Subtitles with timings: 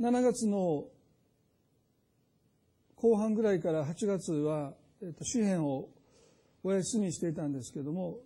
[0.00, 0.84] 7月の
[2.94, 5.88] 後半ぐらいから8月は、えっと、紙幣を
[6.62, 8.18] お休みしていたんですけども、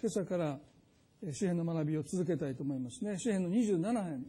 [0.00, 0.58] 今朝から
[1.20, 3.18] 紙幣の学びを続けたいと思いますね。
[3.22, 4.26] 紙幣の27編。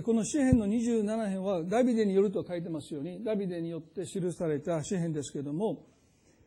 [0.00, 5.84] この詩篇の27編はダビデによると書いてますように、ダビデによって記された詩篇ですけれども、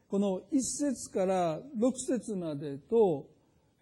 [0.10, 3.28] この1節から6節までと、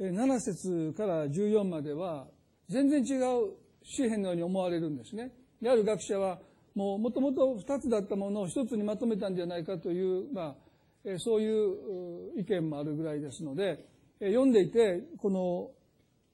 [0.02, 2.28] 7節から14までは、
[2.68, 3.54] 全然違う
[3.84, 5.32] 詩篇のように思われるんですね。
[5.62, 6.40] である学者は、
[6.76, 10.58] もう元々2つだったものを1つにまとめたんじゃないかという、ま
[11.06, 13.86] あ、そういう意見もあるぐらいですので、
[14.20, 15.72] 読んでいて、この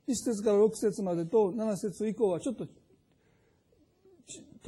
[0.08, 2.66] 1節から6節までと7節以降はちょっと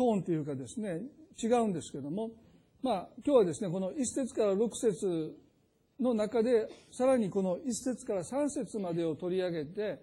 [0.02, 1.04] トーンというかですね、
[1.38, 2.32] 違うんですけども、
[2.82, 5.38] まあ、今日はですね、この1節から6節
[5.99, 9.99] の中で、さらにこの1節から3節までを取り上げて、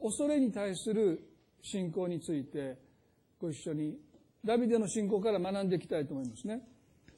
[0.00, 1.28] 恐れに対する
[1.60, 2.78] 信仰について、
[3.40, 3.98] ご一緒に、
[4.44, 6.62] ダビデの信仰から学んでいきたいと思いますね。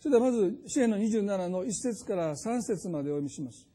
[0.01, 3.69] それではまず、支援の27の1節から3節までお読みします。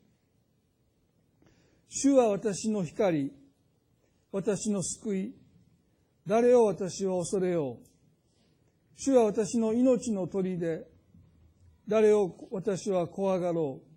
[1.87, 3.31] 主は私の光、
[4.31, 5.35] 私の救い、
[6.25, 7.90] 誰を私を恐れよう？
[8.95, 10.87] 主は私の命の鳥で、
[11.87, 13.91] 誰を私は怖がろう。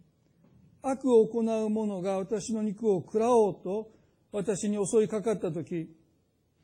[0.82, 3.90] 悪を行う者が私の肉を食らおうと
[4.32, 5.88] 私に襲いかかったとき、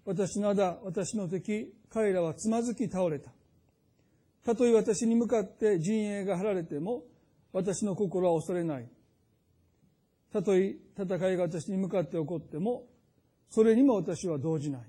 [0.04, 3.30] 私のだ、私の敵、彼らはつまずき倒れた。
[4.44, 7.04] たとえ私に向かって陣営が張られても、
[7.52, 8.88] 私の心は恐れない。
[10.32, 12.86] たとえ戦いが私に向かって起こっても、
[13.50, 14.82] それにも私は動じない。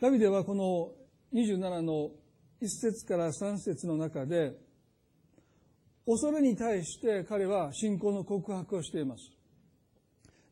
[0.00, 0.92] ダビデはこの
[1.34, 2.10] 27の
[2.62, 4.52] 1節から3節の中で、
[6.06, 9.32] 恐れに対して彼は信仰の告白をしています。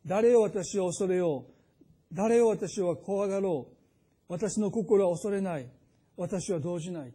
[0.05, 2.15] 誰を私を恐れよう。
[2.15, 3.75] 誰を私は怖がろう。
[4.27, 5.69] 私の心は恐れない。
[6.17, 7.13] 私は動じない。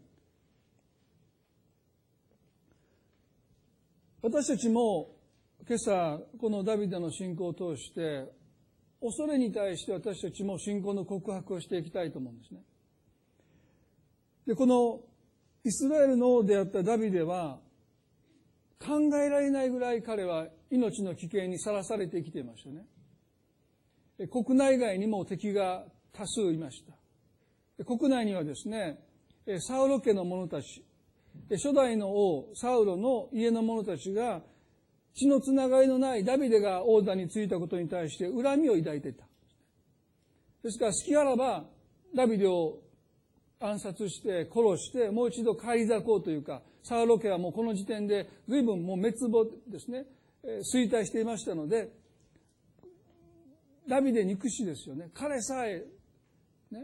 [4.22, 5.10] 私たちも
[5.68, 8.24] 今朝このダビデの信仰を通して
[9.02, 12.60] 恐れに対して私たちも信仰の告白をしていきたいと思うんですね。
[14.46, 15.00] で、この
[15.64, 17.58] イスラエルの王であったダビデは、
[18.84, 22.84] 考えられないぐらい彼は命の危険にさらされてきていましたね。
[24.28, 27.84] 国内外にも敵が多数いました。
[27.84, 28.98] 国内にはですね、
[29.60, 30.84] サウロ家の者たち、
[31.50, 34.42] 初代の王サウロの家の者たちが
[35.14, 39.24] 血のつながりのないダビデが王座についたことに対して恨みを抱いていた。
[40.62, 41.64] ですから、隙あらば、
[42.14, 42.78] ダビデを
[43.60, 50.06] 暗殺して、殺して、もう一度返り咲こうというか、サウロ家はもうこの時点で随分もう滅亡ですね、
[50.74, 51.90] 衰退していましたので、
[53.88, 55.10] ダビデ憎しですよね。
[55.14, 55.84] 彼さえ、
[56.70, 56.80] ね、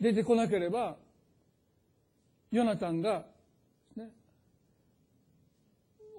[0.00, 0.96] 出てこなければ、
[2.50, 3.26] ヨナタンが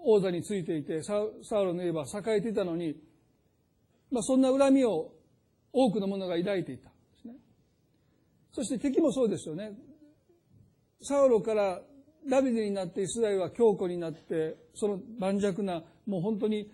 [0.06, 2.96] 王座についていて、サウロの言えば栄えていたのに、
[4.12, 5.12] まあそんな恨みを
[5.72, 7.34] 多くの者が抱いていたんですね。
[8.52, 9.72] そして敵もそうですよね。
[11.02, 11.82] サウロから
[12.30, 16.72] ダビデになってイスラエルは強固になって、その盤石な、もう本当に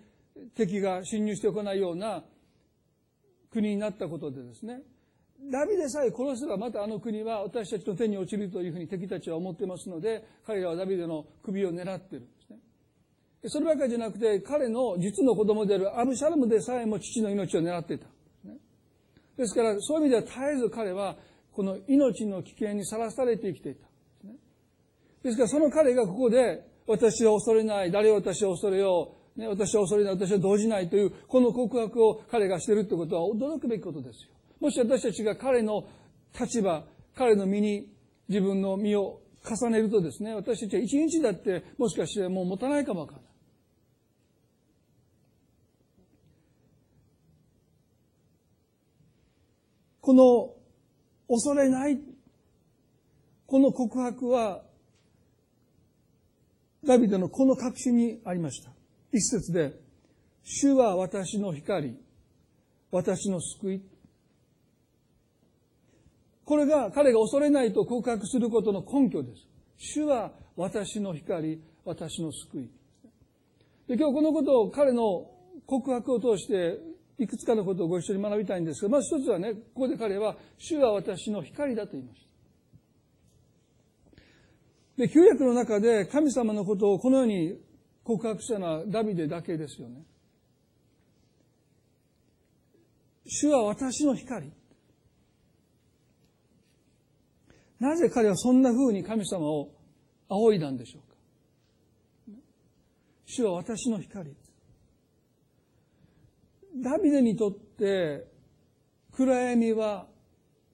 [0.54, 2.22] 敵が侵入してこないような
[3.50, 4.80] 国になったことでですね、
[5.50, 12.28] ダビデさえ殺せばまたあの国は私たちの手に落ちるというふうに敵たちは思ってますので、彼らはダビデの首を狙っている。
[13.46, 18.06] そればかりじゃなくて、彼の実の子供であるアブシャルムでさえも父の命を狙っていた。
[19.36, 21.16] ですから、そういう意味では絶えず彼は、
[21.52, 23.86] この命の危険にさらされて生きていた。
[25.22, 34.30] ですから、その彼がここで、私は恐れない、誰を私は恐れよう、ね、私は恐れない、私は動じないという、この告白を彼がしているということは驚くべきことですよ。
[34.60, 35.84] もし私たちが彼の
[36.38, 36.84] 立場、
[37.14, 37.88] 彼の身に
[38.28, 43.29] 自分の身を重ねるとですね、私たちは一日だってもしかしてもう持たないかもわからない。
[50.10, 50.56] この
[51.28, 52.00] 恐れない、
[53.46, 54.62] この告白は、
[56.84, 58.72] ダビデのこの確信にありました。
[59.12, 59.72] 一節で、
[60.42, 61.96] 主は私の光、
[62.90, 63.82] 私の救い。
[66.44, 69.46] これが彼が恐れないと告白することの根拠です。
[69.76, 72.70] 主は私の光、私の救い。
[73.86, 75.30] で今日このことを彼の
[75.66, 76.89] 告白を通して
[77.20, 82.22] いくつかのことをご一緒に学びたいんですが、まず一つはね、ここで彼は、主は私の光だと言いまし
[84.16, 84.22] た。
[84.96, 87.58] で、旧約の中で神様のことをこのように
[88.04, 90.02] 告白したのはダビデだけですよね。
[93.26, 94.50] 主は私の光。
[97.78, 99.68] なぜ彼はそんな風に神様を
[100.28, 101.16] 仰いだんでしょうか
[103.26, 104.34] 主は私の光。
[106.80, 108.26] ダビデにとって
[109.12, 110.06] 暗闇は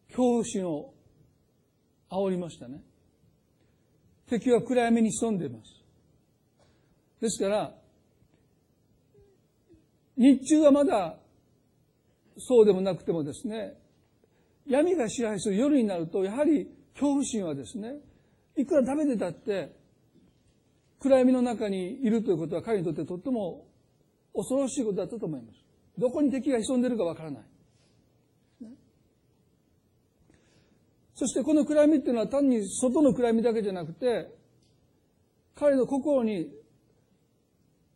[0.08, 0.94] 恐怖心を
[2.10, 2.80] 煽りましたね。
[4.28, 5.82] 敵は暗闇に潜んでいます。
[7.20, 7.74] ですから、
[10.16, 11.16] 日中はまだ
[12.38, 13.74] そうでもなくてもですね、
[14.66, 17.94] 闇が支配する夜になると、やはり恐怖心はですね、
[18.56, 19.74] いくらダメでたって、
[21.00, 23.66] 暗闇の中にいるということは彼にとってとっても
[24.34, 25.65] 恐ろしいことだったと思います。
[25.98, 27.42] どこに敵が潜んでるかわからない。
[31.14, 34.30] そしてこの暗闇っていうのは単に外の暗闇だけじゃなくて、
[35.54, 36.50] 彼の心に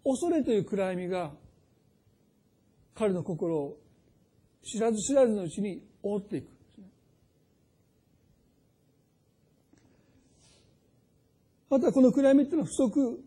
[0.02, 1.30] 恐れという暗闇が
[2.94, 3.76] 彼の心を
[4.64, 6.48] 知らず知らずのうちに覆っていく。
[11.68, 13.24] またこの暗闇っていうのは不足、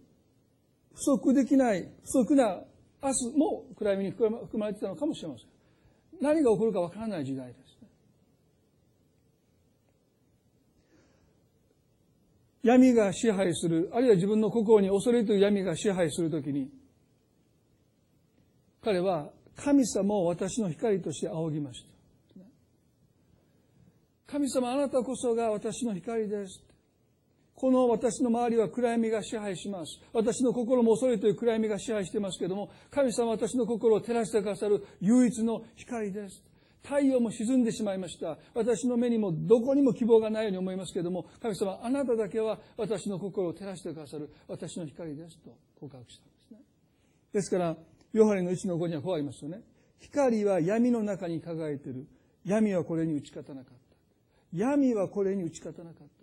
[0.96, 2.62] 不足できない、不足な
[3.04, 5.48] 明日も暗闇に含まれてたのかもしれません。
[6.22, 7.88] 何が起こるかわからない時代です、ね。
[12.64, 16.72] 闇が支配する、あるいは自分の心に恐れという闇が支配するときに、
[18.82, 21.90] 彼は神様を私の光として仰ぎました。
[24.28, 26.64] 神様あなたこそが私の光です。
[27.64, 29.98] この私の周りは暗闇が支配します。
[30.12, 36.44] 私の心も恐れという暗闇が支配していますけれども、神様は私の心を照らしてくださる唯一の光です。
[36.84, 38.38] 太陽も沈んでしまいました。
[38.54, 46.58] 私の目にもどこにも希望がないように思いますけれども、神様、あなただけは私の心を照らしてくださる私の光ですと告白したんですね。
[47.32, 47.78] ですから、
[48.12, 49.62] ヨハネの1の5にはこうありますよね。
[50.00, 52.08] 光は闇の中に輝いている。
[52.44, 53.96] 闇はこれに打ち勝たなかった。
[54.52, 56.23] 闇はこれに打ち勝たなかった。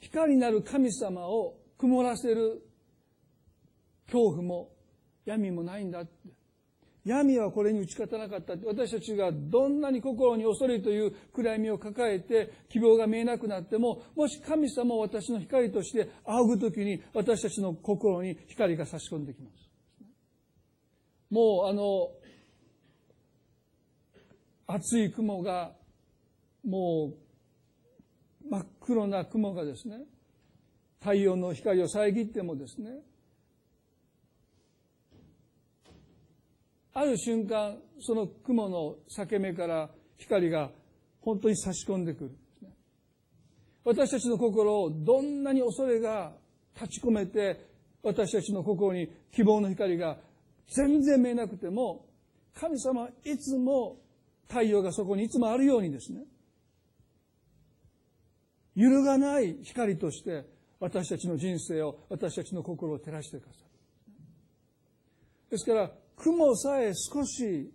[0.00, 2.62] 光なる神様を曇らせる
[4.06, 4.70] 恐怖も
[5.24, 6.10] 闇もないんだって。
[7.04, 8.66] 闇はこれに打ち勝たなかったって。
[8.66, 19.70] 私たちがどんなに心に恐れという暗闇を抱えて希望が見えなくなっても、もし神様を私の光として仰ぐときに私たちの心に光が差し込んできます。
[21.30, 22.10] もうあの、
[24.66, 25.72] 厚い雲が
[26.64, 27.29] もう
[28.50, 30.00] 真っ黒な雲がですね、
[30.98, 32.90] 太陽の光を遮ってもですね、
[36.92, 40.70] ある瞬間、その雲の裂け目から光が
[41.20, 42.30] 本当に差し込んでくる。
[43.84, 46.32] 私たちの心をどんなに恐れが
[46.74, 47.68] 立ち込めて、
[48.02, 50.18] 私たちの心に希望の光が
[50.66, 52.04] 全然見えなくても、
[52.52, 53.96] 神様はいつも
[54.48, 56.24] 太陽がそこにいつもあるようにですね、
[58.80, 60.46] 揺るがない光として
[60.78, 63.66] 私たちの人生を、私たちの心を照らしてくださる。
[65.50, 67.70] ですから、雲さえ少し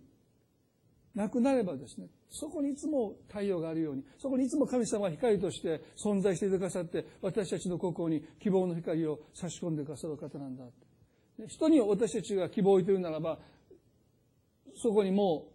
[1.14, 10.64] なくなればですね、そこにいつも太陽があるように、そこにいつも神様が光として存在してくださって、私たちの心に希望の光を差し込んでくださる方なんだ。
[11.46, 13.38] 人に私たちが希望を置いているならば、
[14.74, 15.52] そこにも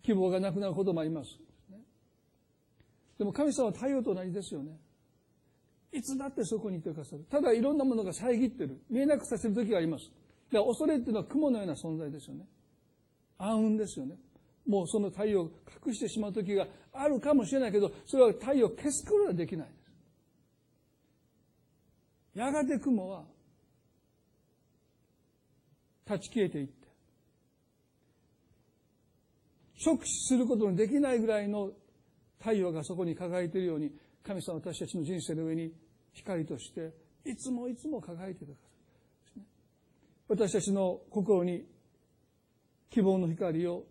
[0.00, 1.30] う希望がなくなることもあります。
[3.24, 4.78] でも神様は太陽と同じですよね。
[5.90, 7.24] いつだってそこにいてくださる。
[7.30, 8.82] ただいろんなものが遮ってる。
[8.90, 10.10] 見えなくさせる時があります。
[10.52, 12.44] だから恐れっていうのは雲のような存在ですよね。
[13.38, 14.16] 暗雲ですよね。
[14.66, 15.50] もうその太陽を
[15.86, 19.72] 隠してしまう時があるかもしれないけど、それは太陽を消すことはできないで
[22.34, 22.38] す。
[22.40, 23.24] やがて雲は
[26.06, 26.74] 立ち消えていって、
[29.82, 31.72] 直視することのできないぐらいの
[32.44, 33.90] 太陽がそこに輝いているように、
[34.22, 35.72] 神様は私たちの人生の上に
[36.12, 36.92] 光として、
[37.24, 38.68] いつもいつも輝いているから
[39.24, 39.42] ですね。
[40.28, 41.64] 私たちの心に
[42.90, 43.86] 希望の光を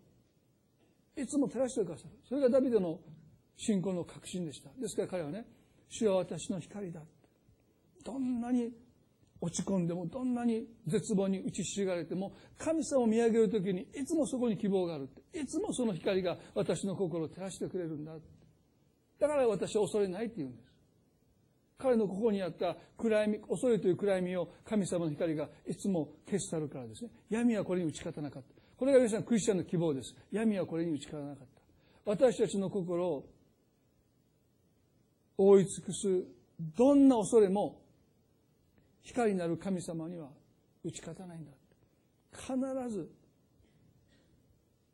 [1.16, 2.10] いつも照らしてくださる。
[2.28, 3.00] それがダビデの
[3.56, 4.70] 信仰の確信でした。
[4.80, 5.46] ですから彼はね、
[5.88, 7.00] 主は私の光だ。
[8.04, 8.70] どんなに
[9.40, 15.08] 落ち込んでも、どんなに絶望に打ちひしがれても、神様を見上げるときに、いつもそこに希望がある。
[15.32, 18.12] いつもその光が私の心を照らしてくれるんだ。
[19.28, 20.74] だから私は恐れないって言うんです。
[21.78, 27.10] 彼の心にあった暗闇、恐れという暗闇を神様の光がいつも消し去るからですね。
[27.30, 28.48] 闇はこれに打ち勝たなかった。
[28.76, 30.14] これが皆さんクリスチャンの希望です。
[30.30, 31.46] 闇はこれに打ち勝たなかっ
[32.04, 32.10] た。
[32.10, 33.28] 私たちの心を
[35.36, 36.24] 覆い尽くす
[36.76, 37.80] どんな恐れも
[39.02, 40.28] 光になる神様には
[40.84, 41.50] 打ち勝たないんだ。
[42.32, 42.54] 必
[42.90, 43.10] ず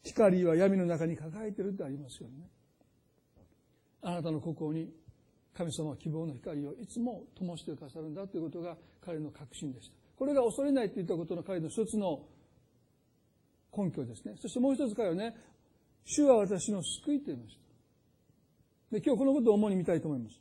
[0.03, 2.49] 光は闇の中に抱えてるってありますよね。
[4.03, 4.91] あなたの心に
[5.55, 9.95] 神様は希望の光をいつも灯してくださるんだということが彼の確信でした。
[10.17, 12.21] これが恐れないといったことの彼の一つの
[13.77, 14.35] 根拠ですね。
[14.41, 15.35] そしてもう一つ彼はね、
[16.05, 17.61] 主は私の救いと言いました。
[18.97, 20.41] で、今日このことを主に見たいと思います。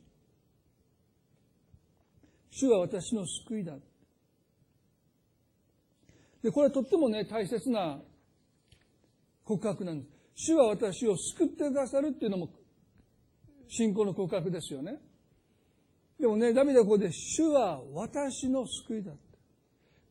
[2.50, 3.74] 主は私の救いだ。
[6.42, 8.00] で、これはとってもね、大切な
[9.44, 10.10] 告白なんです。
[10.34, 12.48] 主は私を救ってくださるっていうのも
[13.70, 15.00] 信仰の告白ですよね。
[16.18, 19.12] でもね、ダビデはここで、主は私の救いだ。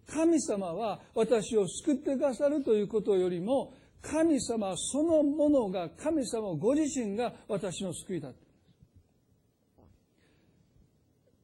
[0.08, 8.32] 神様は私を救ってくださるということよりも、神様そのものが、神様ご自身が私の救いだ。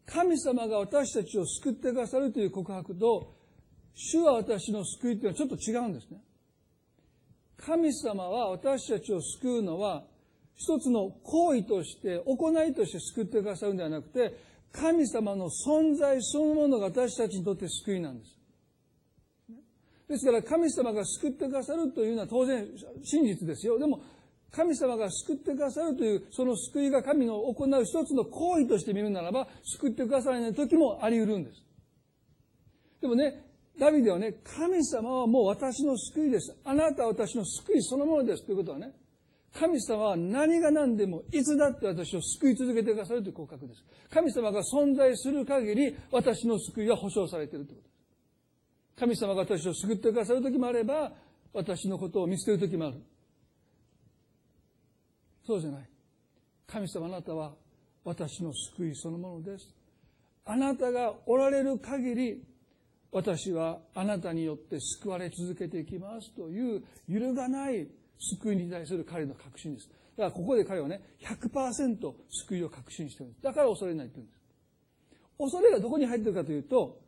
[0.06, 3.36] 神様が私たちを救ってくださるという告白と、
[3.94, 6.24] 主は私の救いというのはちょっと違うんですね。
[7.58, 10.04] 神様は私たちを救うのは、
[10.56, 14.34] 一つの行為として、行いとして救ってくださるんではなくて、
[14.72, 18.36] 神様の存在そのものが私たちにとって救いなんです。
[20.08, 22.68] ですから神様が救ってくださるというのは当然
[23.04, 23.80] 真実ですよ。
[23.80, 24.02] でも
[24.52, 31.64] 神様が救ってくださるというその救いが神の行う一つの行為として見るならば救ってくださらない時もあり得るんです。
[33.02, 33.44] でもね、
[33.80, 36.56] ダビデはね、神様はもう私の救いです。
[36.64, 38.46] あなたは私の救いそのものです。
[38.46, 38.94] ということはね、
[39.58, 43.84] 神様は何が何でもいつだって私を救い続けてくださるという告白です。
[44.14, 49.00] 神様が存在する限り私の救いは保証されているということです。
[49.00, 51.12] 神様が私を救ってくださる時もあれば、
[51.54, 53.02] 私のことを見捨てる時もある。
[55.48, 55.90] そうじゃない。
[56.68, 57.54] 神様あなたは
[58.04, 59.74] 私の救いそのものです。
[60.46, 62.44] あなたがおられる限り、
[63.12, 67.88] 私はあなたによって救われ続けていきますという揺るがない
[68.20, 69.90] 救いに対する彼の確信です。
[70.18, 72.14] だからここで彼はね、100%
[72.48, 73.44] 救いを確信してるんです。
[73.44, 74.40] だから恐れないって言うんです。
[75.38, 77.02] 恐れがどこに入ってるかというと、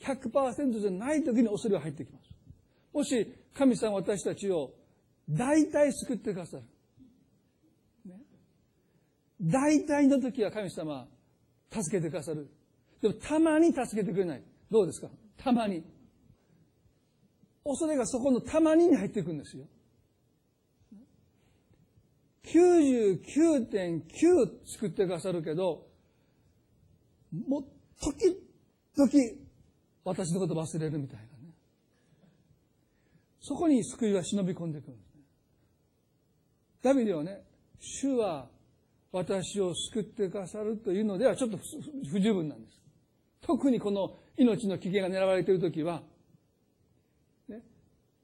[0.00, 2.30] 100%じゃない時に恐れが入ってきます。
[2.92, 4.72] もし神様私たちを
[5.28, 6.62] 大体救ってくださる。
[8.04, 8.20] ね、
[9.40, 11.08] 大体の時は神様
[11.72, 12.48] 助けてくださる。
[13.00, 14.42] でもたまに助けてくれない。
[14.70, 15.08] どうですか？
[15.36, 15.82] たまに。
[17.64, 19.64] 恐れがそこのたまにに入っていくんですよ。
[22.44, 25.86] 99.9作ってくださるけど、
[27.48, 27.64] もう
[28.00, 29.10] 時々
[30.04, 31.30] 私のこと忘れるみたいなね。
[33.40, 35.22] そこに救いは忍び込んでくるんですね。
[36.82, 37.42] ダビデはね、
[37.80, 38.50] 主は
[39.10, 41.58] 私を救ってくださるというのではちょっと
[42.10, 42.78] 不十分なんです。
[43.40, 46.02] 特にこの命の危険が狙われているときは、
[47.48, 47.62] ね、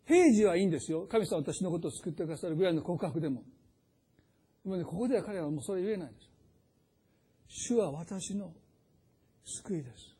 [0.06, 1.06] 平時はいいんですよ。
[1.10, 3.42] 神様私のことを救ってくださるぐらいの告白でも。
[4.64, 6.30] でもね、ここでは彼らはもうそれ言えないんです。
[7.48, 8.52] 主は私の
[9.44, 10.16] 救いです。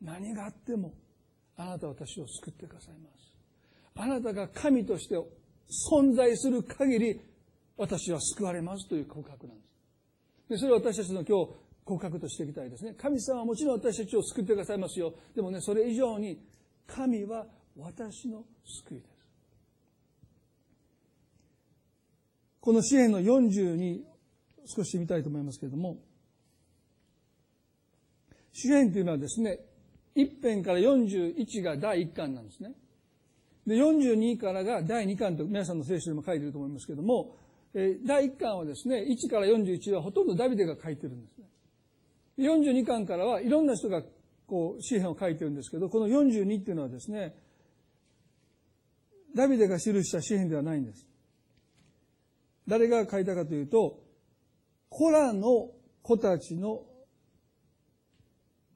[0.00, 0.92] 何があっても、
[1.56, 3.34] あなたは私を救ってくださいます。
[3.96, 5.16] あなたが神として
[5.90, 7.20] 存在する限り、
[7.76, 10.50] 私は救われますという告白なんです。
[10.50, 11.52] で、それを私たちの今日
[11.84, 12.94] 告白としていきたいですね。
[12.94, 15.14] 神様はもちろん私たちを救ってくださいますよ。
[15.34, 16.38] でもね、それ以上に、
[16.86, 17.46] 神は
[17.76, 19.13] 私の救いです。
[22.64, 24.02] この詩篇の40に
[24.64, 25.98] 少し見たいと思いますけれども、
[28.54, 29.58] 詩篇というのはですね、
[30.16, 32.72] 1編から41が第1巻なんですね。
[33.66, 37.36] で、42からが第2巻と皆さんの聖書にも書いてると思いますけれども、
[37.74, 41.44] え第1巻はですね、1から41はほとんどダビデが書いてるんですね。
[42.38, 44.02] 42巻からはいろんな人が
[44.46, 47.34] こう、詩篇を書いてるんですけど、この42っていうのはですね、
[49.36, 51.06] ダビデが記した詩篇ではないんです。
[52.66, 54.02] 誰が書いたかというと、
[54.88, 55.70] コラの
[56.02, 56.82] 子たちの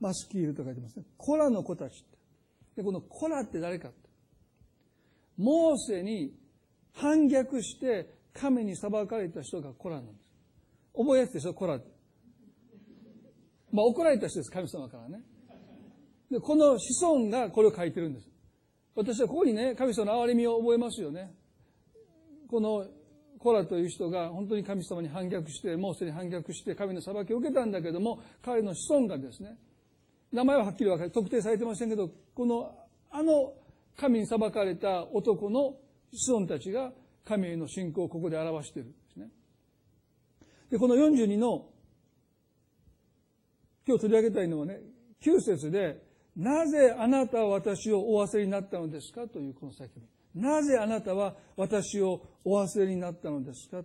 [0.00, 1.04] マスキールと書いてますね。
[1.16, 2.18] コラの子たちって。
[2.76, 4.08] で、このコラって誰かって。
[5.36, 6.34] モーセに
[6.92, 10.18] 反逆して神に裁かれた人がコラなんです。
[10.96, 11.86] 覚えやすいでしょ、コラって。
[13.72, 15.22] まあ怒られた人です、神様からね。
[16.30, 18.28] で、この子孫がこれを書いてるんです。
[18.94, 21.32] 私はここにね、神様の憐れみを覚えますよね。
[22.48, 22.86] この
[23.38, 29.56] コラという人が本当に神様に反逆して、モーセに反逆して神の裁きを受けたんだけども、彼の子孫がですね、
[30.32, 32.74] 名前ははっきり分かる、特定されてませんけど、この、
[33.10, 33.54] あの
[33.96, 35.76] 神に裁かれた男の
[36.12, 36.92] 子孫たちが
[37.24, 39.28] 神への信仰をここで表しているんですね。
[40.70, 41.66] で、この42の、
[43.86, 44.80] 今日取り上げたいのはね、
[45.22, 46.02] 9節で、
[46.36, 50.02] なぜあなたは私をお忘れになったのですかというこの叫び。
[50.34, 53.82] なぜあなたは私をお忘れになったのですか？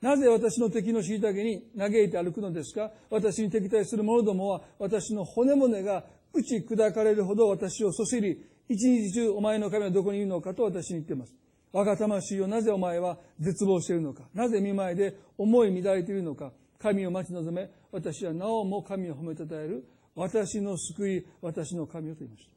[0.00, 2.90] なぜ私の敵の虐げに嘆いて歩くのですか？
[3.10, 11.34] 私に敵対する者どもは私の骨々が打ち砕かれるほど私をそしり、一日中お前の神はどこにいるのかと私に言っています。
[11.72, 14.24] 我が魂よ、なぜお前は絶望しているのか？
[14.34, 16.52] なぜ見舞いで思い乱れているのか？
[16.78, 19.84] 神を待ち望め、私はなおも神を褒めたたえる。
[20.14, 22.51] 私の救い、私の神をと言いました。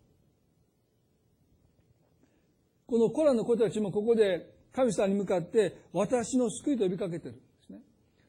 [2.88, 7.80] このコラの子たちもここで神様に向かって私の救いと呼びかけてるんですね。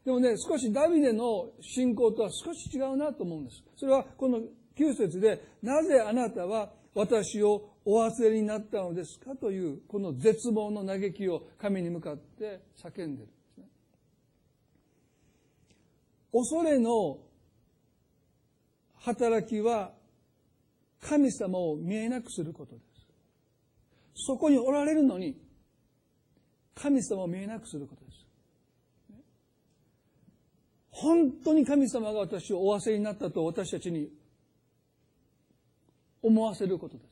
[0.04, 3.62] でもね、少しダビデの信仰とは少し違うなと思うんです。
[3.76, 4.38] それはこの
[4.76, 13.64] 9節で、なぜあなたは私をお忘れになったのですかという、この絶望の嘆きを神に向かって叫んでるんですね。
[16.32, 17.18] 恐れの
[18.94, 19.92] 働きは
[21.00, 22.85] 神様を見えなくすることです。
[24.18, 25.38] そこにおられるのに
[26.74, 28.16] 神様を見えなくすることです。
[30.90, 34.08] 本当に神様が私をお忘れになったと私たちに
[36.22, 37.10] 思わせることです。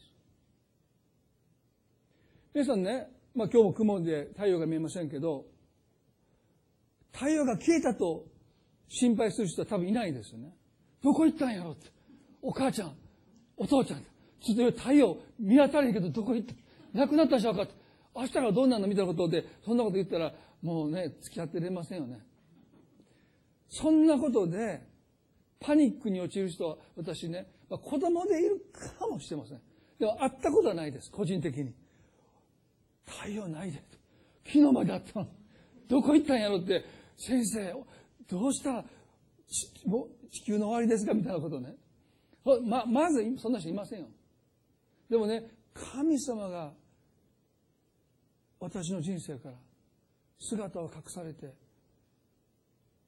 [2.55, 5.45] 皆さんね、まあ今日も雲で太陽が見えませんけど、
[7.13, 8.25] 太陽が消えたと
[8.89, 10.55] 心配する人は多分いないですよね。
[11.03, 11.93] どこ行ったんやろって。
[12.41, 12.97] お母ちゃん、
[13.59, 14.03] お父ちゃん、
[14.41, 16.55] ちょっと太陽見当たらへんけどどこ行った？
[16.95, 17.75] なくなったんしょうかって。
[18.17, 20.33] 明日からどうなるのみたいなことで、そんなこと言ったら、
[20.63, 22.21] もうね、付き合ってれませんよね。
[23.69, 24.81] そんなことで、
[25.59, 29.61] パニックに陥る人は、私ね、まあ、子供でいるかもしれません。
[29.99, 31.75] でも会ったことはないです、個人的に。
[33.05, 33.83] 太陽ないで。
[34.47, 35.27] 昨日まであったの。
[35.89, 36.85] どこ行ったんやろって、
[37.17, 37.75] 先生、
[38.29, 38.85] どうしたら、
[39.87, 41.75] もう地球の終わりですかみたいなことね。
[42.65, 44.07] ま、まず、そんな人いませんよ。
[45.11, 46.73] でもね、神様が
[48.65, 49.55] 私の人生から
[50.39, 51.53] 姿を隠されて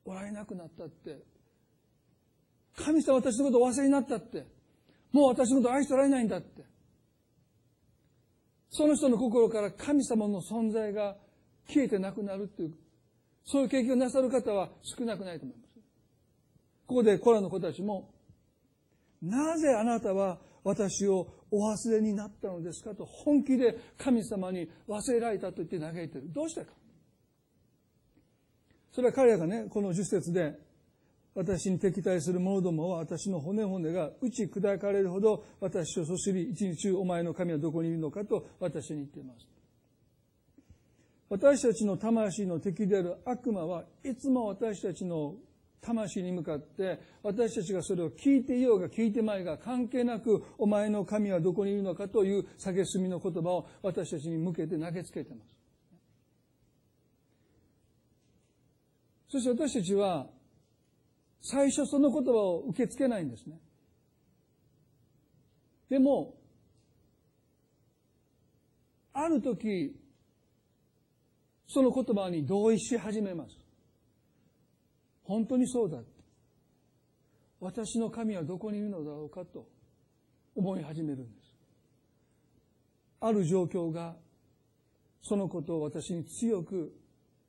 [0.04, 1.18] おられなくなったって
[2.76, 4.46] 神様私のことを忘れになったって
[5.12, 6.62] もう私のこと愛しておられないんだって
[8.68, 11.16] その人の心から神様の存在が
[11.68, 12.74] 消えてなくなるっていう
[13.46, 15.80] そういう経験をなさる方は少なくないと思います。
[16.86, 18.10] ここでコラの子たちも
[19.22, 26.32] なぜあなたは私をお忘れになったのですかと本気で神様に忘れられたと言って嘆いてる。
[26.32, 26.72] どうしてか
[28.92, 30.58] それは彼らがね、この十節で、
[31.34, 39.46] 私に敵対する者どもは私の骨骨が打ち砕かれるほど私をそしり一日中お前の神はどこにいるのかと私に言っています。
[41.28, 45.34] 私たちの魂の敵である悪魔はいつも私たちの
[45.80, 55.56] 魂に向かって私たちがそれを聞いていようが聞いてまいが関係なくお前の神はどこにいるのかという蔑みの言葉を私たちに向けて投げつけてます。
[59.28, 60.26] そして私たちは
[61.40, 63.58] 最初その言葉を受け付けないんですね。
[65.88, 66.34] でも、
[69.12, 69.96] ある時、
[71.68, 73.65] その言葉に同意し始めます。
[75.26, 75.98] 本当にそうだ。
[77.60, 79.66] 私の神はどこにいるのだろうかと
[80.54, 81.54] 思い始めるんです。
[83.20, 84.14] ある状況が
[85.22, 86.92] そのことを私に強く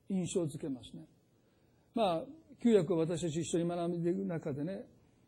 [0.10, 1.04] 印象づけますね。
[1.94, 2.24] まあ、
[2.62, 4.86] 旧約を私たち一緒に学んでいく中でね、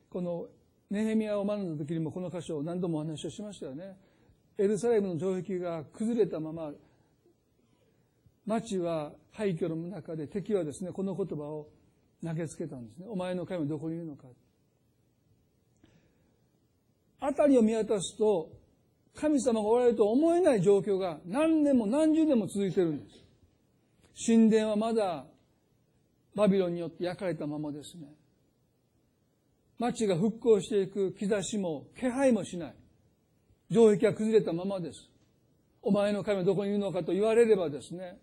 [0.10, 0.48] この
[0.90, 3.96] ネヘミヤを学んだ時にもこの箇所を何度もお話をしましたよね。
[4.58, 6.72] エルサレムの城壁が崩れたまま、
[8.46, 11.68] 町は廃墟の中で敵はですね、この言葉を
[12.26, 13.08] 投げつけたんですね。
[13.08, 14.28] お前の神はどこにいるのか。
[17.22, 18.50] 辺りを見渡すと、
[19.16, 24.26] 神様がおられると思えない状況が何年も何十年も続いてるんです。
[24.26, 25.26] 神殿はまだ
[26.36, 28.08] バビロンによって焼かれたままですね。
[29.78, 32.76] 町が復興していく兆しも気配もしない。
[33.70, 35.10] 城壁が崩れたままです。
[35.82, 38.18] お前の神はどこにいるのかと言われればですね、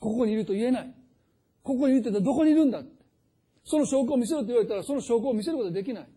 [0.00, 0.94] ここにいると言えない。
[1.62, 2.82] ここにいるってどこにいるんだ
[3.64, 6.08] その証拠を見せろと言われたら、その証拠を見せることはできない。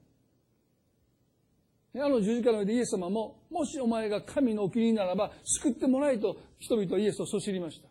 [1.93, 7.89] あの十字架の上でイエス様も、もしお前が神のお気に入りならば、救ってもらえと人々はイエスをそしりました。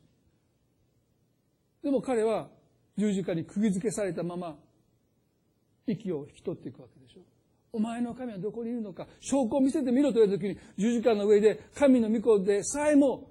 [1.82, 2.48] でも彼は
[2.96, 4.56] 十字架に釘付けされたまま、
[5.86, 7.20] 息を引き取っていくわけでしょ。
[7.72, 13.30] お前の神はどこにいるのか、証拠を見せてみろと言われた時に、十字架の上で神の御子でさえも、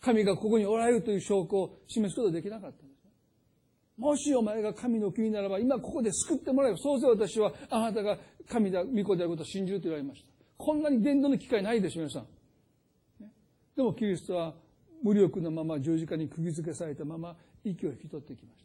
[0.00, 2.93] 神がここにおられるという証拠を示すことができなかった。
[3.96, 10.28] もしお前が神の君ならば、今ここで救ってもらえば、そうせ私はあなたが神だ、御子であることを信じると言われました。
[10.56, 12.26] こんなに伝道の機会ないでしょ、皆さん。
[13.76, 14.54] でもキリストは
[15.02, 18.64] 無力のまま十字架に釘付けされたまま息を引き取ってきました。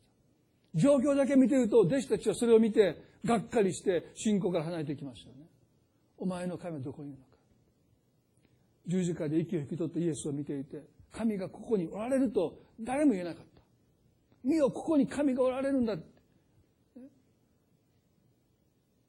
[0.76, 5.46] 状況だけ見てると、弟子たちはそれを見て、がっかりして信仰から離れていきましたよね。
[6.18, 7.30] お前の神はどこにいるのか。
[8.88, 13.49] 十字架で息を引き取ったイエスを見ていて、神がここにおられると誰も言えなかった。
[14.44, 15.98] 見よ、ここに神がおられるんだ。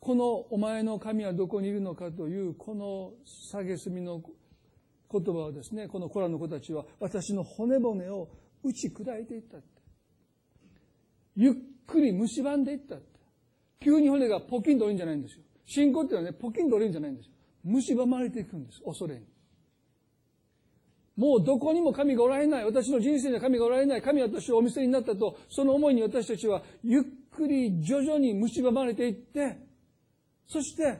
[0.01, 3.13] このお前の神はどこにいるのかという、この
[3.53, 4.23] 蔑みの
[5.13, 8.29] 言葉をですね、このコラの子たちは私の骨骨を
[8.63, 9.67] 打ち砕いていったって。
[11.37, 11.55] ゆっ
[11.87, 13.21] くり蝕んでいったって。
[13.81, 15.43] 急に骨がポキンと折るんじゃないんですよ。
[15.67, 17.33] 信仰っていうのはね、ポキンと折るんじゃないんですよ。
[17.65, 18.81] 蝕まれていくんです。
[18.83, 19.27] 恐れに。
[21.21, 22.65] もうどこにも神がおられない。
[22.65, 24.01] 私の人生には神がおられない。
[24.01, 29.59] 神は私をお見せになったと、その思いに私たちはゆっくり徐々に蝕まれていって、
[30.49, 30.99] そして、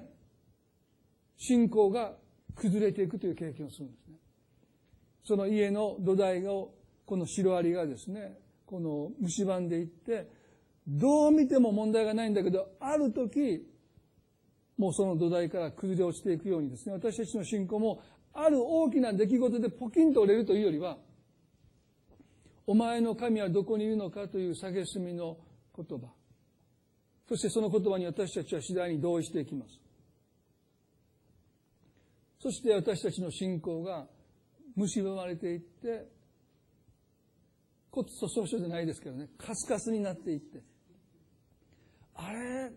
[1.39, 2.13] 信仰が
[2.55, 4.17] 崩れていくという経験をするんですね。
[5.25, 6.75] その家の土台を、
[7.07, 10.29] このシロアリがですね、この蝕んでいって、
[10.87, 13.67] どう見ても問題がないんだけど、ある時、
[14.77, 18.03] もうその土台から崩れ落ちていくようにですね、私たちの信仰も、
[18.43, 20.99] ある大きな出来事でポキンと折れるというよりは、
[22.67, 25.37] お前の神はどこにいるのかという蔑みの
[25.77, 26.07] 言葉。
[27.29, 29.79] そしてその言葉に私たちは次第に同意していきます。
[32.39, 34.07] そして私たちの信仰が
[34.77, 36.09] 蝕まれていって、
[37.91, 40.61] 骨粗鬆症じゃないですけどね、カスカスになっていって、
[42.15, 42.73] あれ、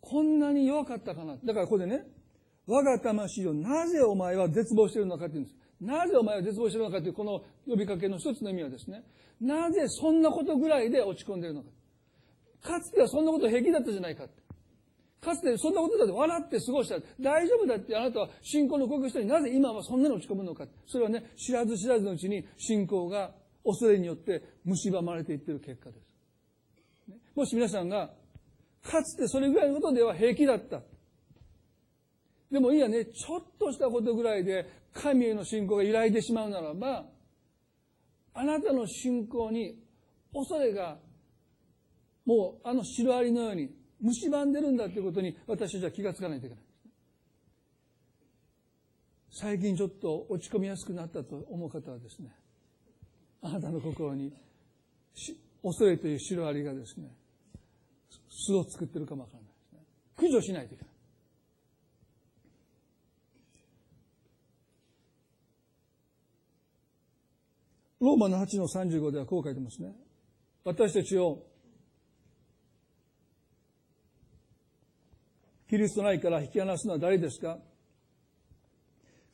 [0.00, 1.36] こんなに弱かったかな。
[1.44, 2.06] だからここでね、
[2.70, 5.56] 我が魂をなぜお前は絶望しているのかって言うんです。
[5.80, 9.02] なぜお前は絶望しているのかというこの呼びかけの一つの意味はですね、
[9.40, 11.68] なぜそんなことぐらいで落ち込んでいるのか。
[12.62, 14.28] かつてはそんなこと平気だったじゃないか。
[15.20, 16.96] かつてそんなことだって笑って過ごした。
[17.20, 20.66] 大丈夫だってあなたは信仰の告白したになぜ今はそんなに落ち込むのか。
[20.86, 23.32] それはね、知らず知らずのうちに信仰が
[23.64, 26.10] 恐れによって蝕まれていっている結果です。
[27.34, 28.10] もし皆さんが、
[28.82, 30.82] かつてそれぐらいのことでは平気だった。
[32.50, 37.06] でもいいやね、ちょっとしたことぐらいで神への信仰が揺らいでしまうならば、
[38.34, 39.78] あなたの信仰に
[40.32, 40.98] 恐れが、
[42.24, 43.70] もうあのシロアリのように
[44.02, 46.64] 蝕んでるんだということに私たちは気がつかないといけない。
[49.32, 52.34] 最近ちょっと落ち込みやすくなったと思う方はですね、
[53.42, 54.32] あなたの心に
[55.62, 57.14] 恐れというシロアリがですね、
[58.28, 59.78] 巣を作ってるかもわからないですね。
[60.16, 60.89] 駆除しないといけない。
[68.00, 69.92] ローマの8の35ではこう書いてますね。
[70.64, 71.42] 私たちを
[75.68, 77.58] キリスト内から引き離すのは誰ですか？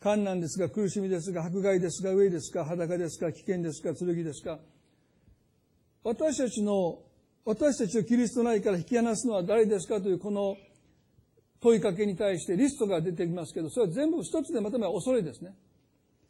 [0.03, 4.59] 困難ですが、苦しみですが、迫害ですが、飢えですか、裸ですか、危険ですか、剣ですか？
[6.05, 6.99] 私たちの、
[7.45, 10.01] 私たちをキリスト内から引き離すのは誰ですか？
[10.01, 10.57] というこの
[11.61, 15.55] 問いかけに対してリストが出てきますけど、それは全部一つでまとめは恐れですね。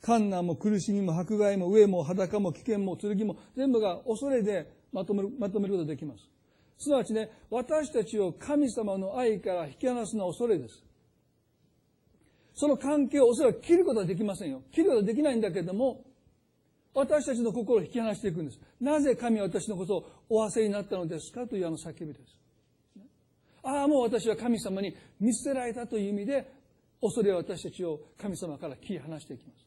[0.02, 6.28] 困難も苦しみも迫害も飢えも裸も危険も剣も全部が恐れでまとめる、まとめることができます。
[6.78, 10.82] すなわちね、私たちを神様の愛から引き離すのは恐れです。
[12.54, 14.62] その関係をおそらく切ることはできませんよ。
[14.72, 16.04] 切ることはできないんだけども、
[16.94, 18.60] 私たちの心を引き離していくんです。
[18.80, 22.36] なぜ神は私のことをお忘れになったのですかというあの叫びです。
[23.62, 26.50] ああ、もう私は神様に見捨てられたという意味で、
[27.02, 29.65] 恐れは私たちを神様から切り離していきます。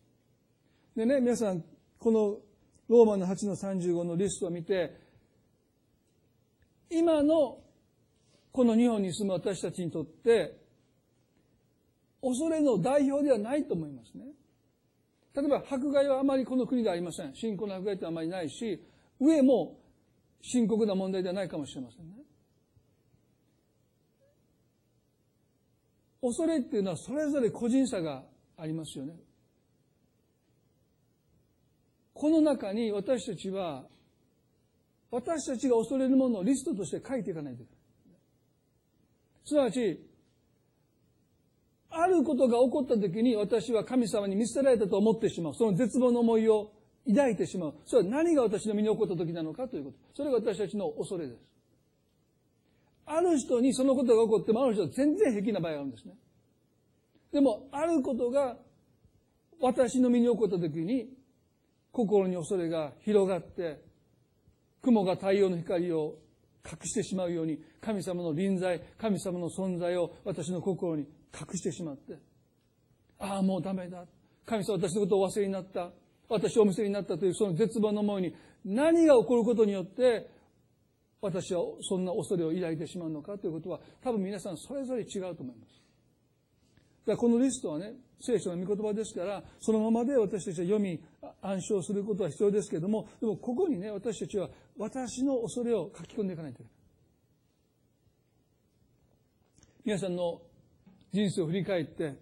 [0.95, 1.63] でね、皆さん、
[1.97, 2.37] この
[2.87, 4.95] ローマの8の35のリストを見て、
[6.89, 7.59] 今の
[8.51, 10.57] この日本に住む私たちにとって、
[12.21, 14.25] 恐れの代表ではないと思いますね。
[15.35, 17.33] 例えば、迫害はあまりこの国ではありません。
[17.35, 18.83] 信仰の迫害ってあまりないし、
[19.19, 19.79] 上も
[20.41, 22.15] 深刻な問題ではないかもしれませんね。
[26.21, 28.23] 恐れっていうのはそれぞれ個人差が
[28.57, 29.15] ありますよね。
[32.19, 33.85] この中に私たちは、
[35.09, 38.19] 私たちが恐れるものをリストとして書いていかないといけない。
[39.45, 40.05] すなわち、
[41.89, 45.55] あることが起こった時に私は神様に見捨てられたと思ってしまう。
[45.55, 46.73] その絶望の思いを
[47.07, 47.73] 抱いてしまう。
[47.85, 49.97] それは何が私の身に起こった時なのかということ。
[50.13, 51.39] それが私たちの恐れです。
[53.05, 56.15] ある人にそのことが起こってもある人は全然平気な場合があるんですね。
[57.31, 58.57] でも、あることが
[59.61, 61.17] 私の身に起こった時に、
[61.91, 63.81] 心に恐れが広がって、
[64.81, 66.15] 雲が太陽の光を
[66.65, 72.17] 隠してしまうように、神様の臨在、神様の存在を私の心に隠してしまって、
[73.19, 74.05] ああ、もうダメだ。
[74.45, 75.91] 神様私のことをお忘れになった。
[76.29, 80.29] 私をお見せになったというその絶望の思いに何が起こることによって
[81.21, 85.81] 私はそんな恐れを抱いてしまうのかということは多分皆さんそれぞれ違うと思います。
[87.09, 91.01] だからこのリストはね、聖書の御言葉ですから、そのままで私たちは読み、
[91.41, 96.71] 暗唱することは必要ですけれども、でもここにね、私たちは私の恐れを書き込んでいかないといけない。
[99.85, 100.39] 皆さんの
[101.11, 102.13] 人生を振り返って、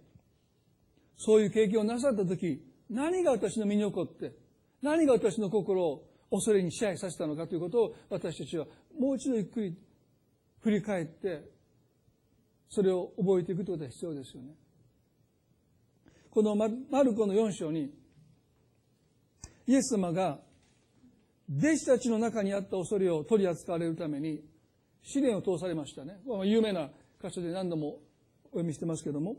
[1.18, 4.32] そういう経験をなさったとき、何が私の身に起こって、
[4.82, 8.66] 何が私の心を恐れに支配させたのかということを私たちは
[8.98, 9.78] もう一度ゆっくり
[10.62, 11.44] 振り返って、
[12.70, 14.54] それを覚えていくということが必要ですよね。
[16.30, 16.68] このマ
[17.04, 17.92] ルコの4章に、
[19.66, 20.40] イエス様が
[21.50, 24.42] 弟子たちの中にあった恐れを取り扱われるために
[25.02, 26.20] 試練を通されましたね。
[26.46, 26.90] 有名な
[27.22, 28.00] 箇所で何度も
[28.46, 29.38] お読みしてますけども、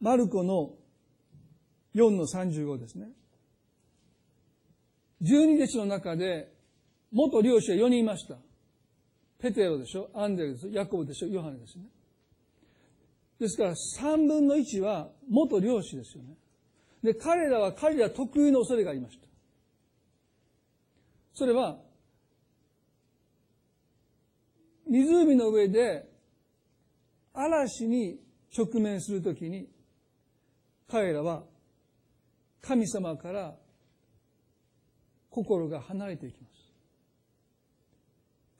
[0.00, 0.74] マルコの
[1.94, 3.08] 4の35ですね。
[5.20, 6.52] 十二弟子の中で、
[7.10, 8.36] 元漁師は4人いました。
[9.38, 10.68] ペテロでしょアンデルです。
[10.68, 11.84] ヤコブでしょヨハネですね。
[13.38, 16.34] ですから3分の1は元漁師ですよね。
[17.02, 19.26] で、彼らは彼ら特有の恐れがありました。
[21.34, 21.78] それは、
[24.88, 26.10] 湖の上で
[27.32, 28.18] 嵐に
[28.56, 29.68] 直面するときに、
[30.88, 31.44] 彼らは
[32.60, 33.54] 神様から
[35.30, 36.58] 心が離れていきます。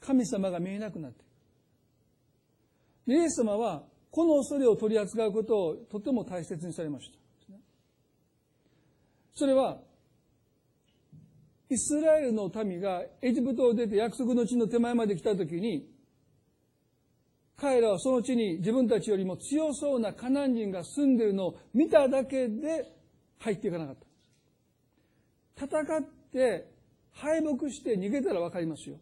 [0.00, 1.24] 神様が見えなくなってい
[3.06, 3.12] く。
[3.12, 7.18] イエス様はこの恐れを取り扱うことをとても大切にされました。
[9.34, 9.78] それは、
[11.70, 15.86] イスラエルの民がエジプトを出て約束の地の手前まで来たときに、
[17.56, 22.92] 彼らはその地に自分たちよりも強そうなカナン人が住んでいるのを見ただけで
[23.38, 23.96] 入っていかなかっ
[25.56, 25.66] た。
[25.66, 26.72] 戦って
[27.12, 28.96] 敗北して逃げたらわかりますよ。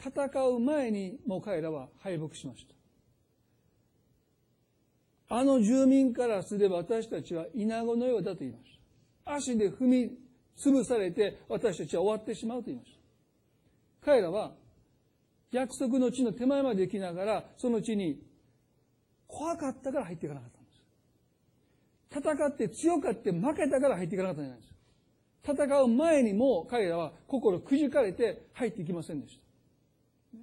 [0.00, 2.73] 戦う前にもう彼らは敗北しました。
[5.28, 8.64] あの住民からすれば私たちは稲子のようだと言いまし
[9.24, 9.34] た。
[9.34, 10.10] 足で踏み
[10.56, 12.98] 潰されて私たちは終わってしまうと言いました。
[14.04, 14.52] 彼らは
[15.50, 18.20] 約束の地の手前まで行きながら、その地に
[19.26, 20.70] 怖かったから入っていかなかったんで
[22.30, 22.36] す。
[22.36, 24.74] 戦って強かって負けたから入っていかなかったんじゃないです。
[25.46, 30.38] 戦う前にも彼らは心くじかれて入っていきませんでした。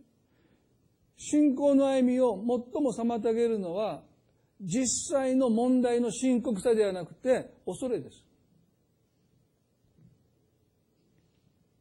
[1.18, 4.02] 信仰の歩みを最も妨げるのは、
[4.62, 8.24] 実際の問題の深刻さではなくて、恐れです。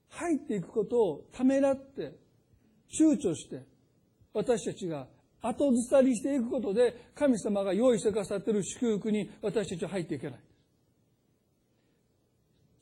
[0.09, 2.15] 入っていくことをためらって
[2.89, 3.63] 躊躇して、
[4.33, 5.07] 私たちが
[5.43, 10.41] 後ずさりしていくことで、神様が用意してくださっている祝福に私たちは入っていけない。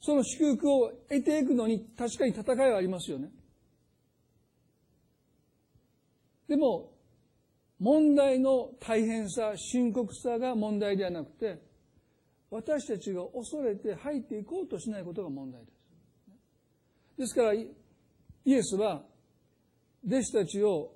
[0.01, 3.31] その祝福を得ていくのに確かに戦いはありますよね。
[6.49, 6.93] でも、
[7.79, 11.61] 問題の大変さ、深刻さが問題ではなくて、
[12.51, 15.79] 私たちが恐れて入っていこうとしないことが問題です。
[17.19, 17.69] ですから、イ
[18.47, 19.03] エスは
[20.07, 20.95] 弟子たちを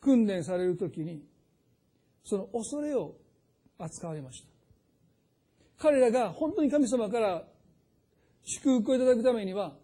[0.00, 1.22] 訓練されるときに、
[2.24, 3.16] その恐れを
[3.78, 4.48] 扱われました。
[5.78, 7.44] 彼らが本当に神様から
[8.44, 9.74] 祝福をいただくためには、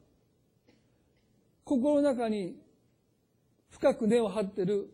[1.65, 2.57] 心の中に
[3.71, 4.94] 深く根を張っている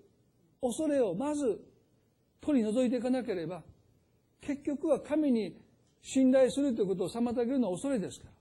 [0.61, 1.61] 恐れをまず
[2.41, 3.63] 取り除いていかなければ、
[4.41, 5.57] 結局は神に
[6.03, 8.33] 信頼するということを妨げるのは恐れですから。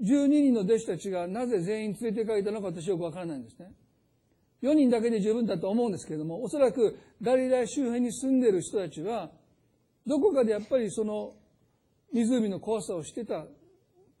[0.00, 3.72] 12人の弟子たちがなぜ全員連れて行かれたのか私よくわからないんですね。
[4.62, 9.30] 4人だけで十分だと思うんですけれども、おそらくガリラ周辺に住んでいる人たちは、
[10.06, 11.34] どこかでやっぱりその
[12.12, 13.38] 湖の怖さをしてた。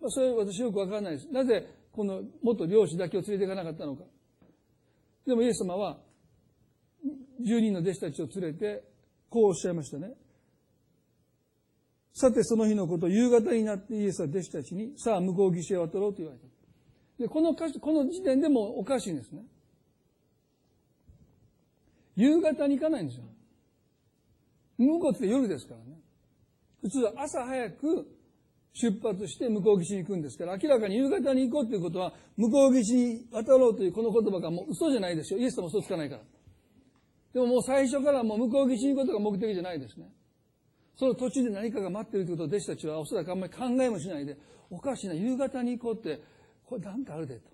[0.00, 1.28] まあそれは私よくわからないです。
[1.32, 4.04] なぜこの元漁師だけを連れて行かなかったのか。
[5.26, 5.98] でもイエス様は、
[7.42, 8.84] 10人の弟子たちを連れて、
[9.30, 10.14] こうおっしゃいましたね。
[12.12, 16.46] さてその日のこと、夕方になってイエスは弟子たちに、さあ向こう岸へ渡ろうと言われた。
[17.18, 19.42] で、この歌詞、この時点でもおかしいんですね。
[22.16, 23.24] 夕方に行かないんですよ。
[24.78, 26.00] 向こうって夜ですからね。
[26.82, 28.17] 普通は朝早く
[28.72, 35.38] 出発して向こう岸に行くんですから、明らかに夕方に行こうということは、向こう岸に渡ろうというこの言葉がもう嘘じゃないですよ。
[35.38, 36.22] イエス様嘘つかないから。
[37.32, 40.10] でももう最初からもう向こう岸に行くことが目的じゃないですね。
[40.96, 44.36] その途中で何かが待っているということを弟子たちはおそらくあんまり考えもしないで、
[44.70, 46.20] おかしいな、夕方に行こうって、
[46.64, 47.50] これなんかあるでと。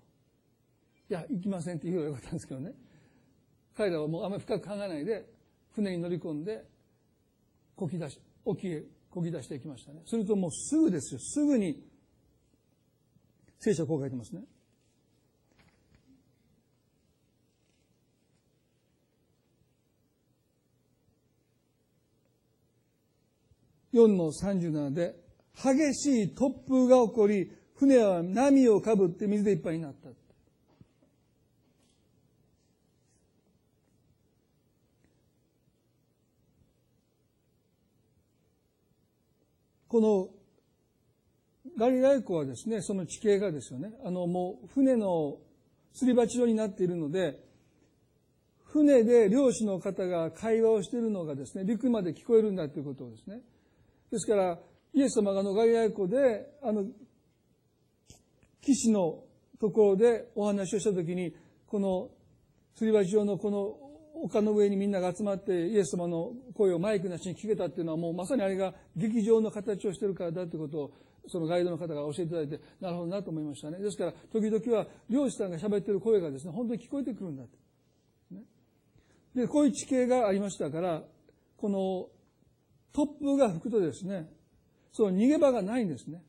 [1.09, 2.73] いや、行きませんって言うよかったんですけどね。
[3.77, 5.25] 彼らはもうあんまり深く考えないで、
[5.73, 6.65] 船に乗り込んで、
[7.75, 8.83] こき出し、沖へ
[9.15, 10.01] こぎ出していきましたね。
[10.05, 11.19] するともうすぐですよ。
[11.21, 11.81] すぐに、
[13.59, 14.43] 聖書はこう書いてますね。
[23.93, 25.15] 4の37で、
[25.55, 30.09] 激しい突風が起こり、船は波をかぶって水でいっぱいになった。
[39.95, 40.27] この
[41.79, 45.37] ガリラヤ湖はですね、その地形がですよね、あのもう船の
[45.93, 47.39] すり鉢状になっているので、
[48.65, 53.39] 船で漁師の方が会話をしているのがですね、陸まで聞こえるんだということをですね。
[54.11, 54.59] ですから、
[54.93, 56.83] イエス様があのガリラヤ湖で、あの、
[58.61, 59.23] 岸の
[59.61, 61.33] ところでお話をしたときに、
[61.67, 62.09] この
[62.75, 63.84] すり鉢状のこの
[64.23, 70.93] 丘の上にみんなが集まってイエス様の声をマイクなしに聞けたっていうのはもうまさにあれが劇場の形をしてるからだということを
[71.27, 73.79] そのガイドの方が教えていただいてなるほどなと思いましたね。
[73.79, 77.49] ですから時々は漁師さんが喋ってる声がですね本当に聞こえてくるんだと。
[79.35, 81.03] で、こういう地形がありましたから、
[81.57, 82.07] この
[82.93, 84.29] 突風が吹くとですね、
[84.93, 86.23] その逃げ場がないんですね。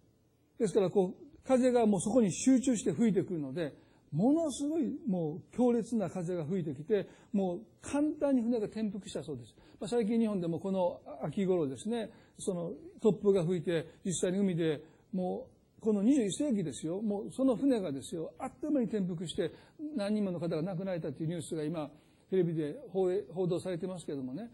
[0.59, 3.75] ですからこう風がもうそこに集中して吹いてくるので、
[4.13, 9.55] ものすごいもう強烈な風が吹いてきて、もう簡単に船が転覆したそうです。
[9.81, 14.81] まあ、最近日本でもこの秋頃ですね、その突風が吹いて、実際に海で
[15.13, 19.53] もうこの21世紀ですよ、もうその船がですよ、あっという間に転覆して
[19.95, 21.91] 何人もの方が亡くなられたというニュースが今、
[22.31, 24.51] テレビで報道されてますけどもね、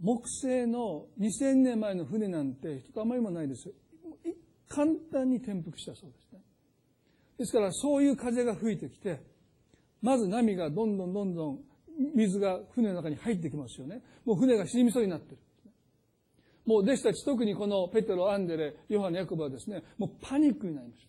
[0.00, 3.74] 木製の2000年前の船なんて一とあまりもないですよ。
[4.68, 6.25] 簡単に転覆したそうです。
[7.38, 9.20] ですからそういう風が吹いてきて、
[10.02, 11.58] まず波がどんどんどんどん
[12.14, 14.02] 水が船の中に入ってきますよね。
[14.24, 15.38] もう船が沈みそうになってる。
[16.64, 21.08] もう弟子たち特にこのペテロ、アンデレ、ヨハネ、ヤコブはですね、もうパニックになりました。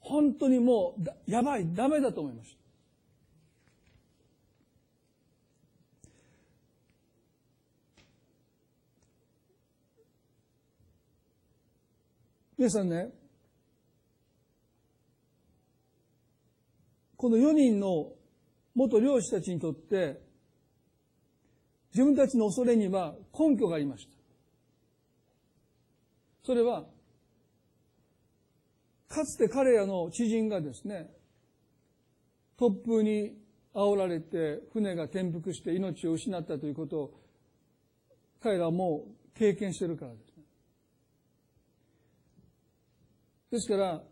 [0.00, 2.56] 本当にもうやばい、ダメだと思いました。
[12.56, 13.10] 皆さんね、
[17.22, 18.10] この4人の
[18.74, 20.20] 元漁師たちにとって、
[21.94, 24.10] 自分たちの恐れには根拠がありました。
[26.42, 26.84] それは、
[29.06, 31.10] かつて彼らの知人がですね、
[32.58, 33.36] 突風に
[33.72, 37.20] 煽られて船が転覆して命を失ったということを
[38.42, 40.32] 彼らはもう経験してるからです。
[43.52, 44.02] ですから、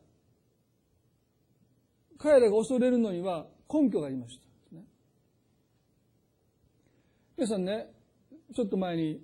[2.22, 4.44] 彼らが恐れるのには根拠がありました。
[7.36, 7.86] 皆さんね、
[8.54, 9.22] ちょっと前に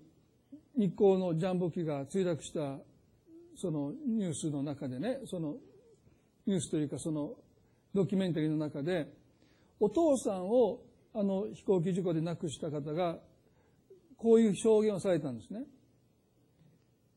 [0.75, 2.79] 日光のジャンボ機が墜落した
[3.55, 5.57] そのニュースの中でね、その
[6.47, 7.35] ニュースというかその
[7.95, 9.13] ドキュメンタリーの中で、
[9.79, 10.81] お父さんを
[11.13, 13.19] あの飛行機事故で亡くした方が、
[14.17, 15.65] こういう表現をされたんですね。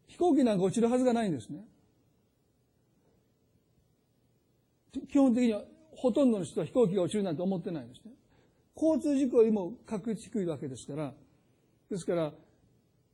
[0.07, 1.63] 飛行機なんか落ちるはずがないんですね。
[5.07, 8.11] 基本的にはほとんどの人は飛行機が落ちるなんて思ってないんですね。
[8.75, 11.13] 交通事故よりも確率低いわけですから、
[11.89, 12.33] ですから、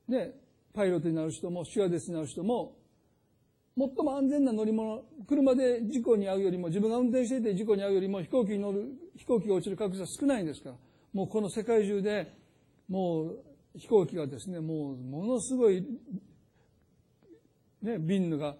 [0.08, 0.32] ね、
[0.72, 2.76] パイロットになる人も、シュアデスになる人も、
[3.76, 10.76] 最も安全な乗り物、車で事故に遭うよりも、自分が運転していて事故に遭うよりも、飛行機に乗る、飛行機が落ちる確率は少ないんですから、
[11.12, 12.32] もうこの世界中で、
[12.88, 13.44] もう
[13.76, 15.84] 飛行機がですね、もうものすごい、
[17.82, 18.54] ね、ビンヌが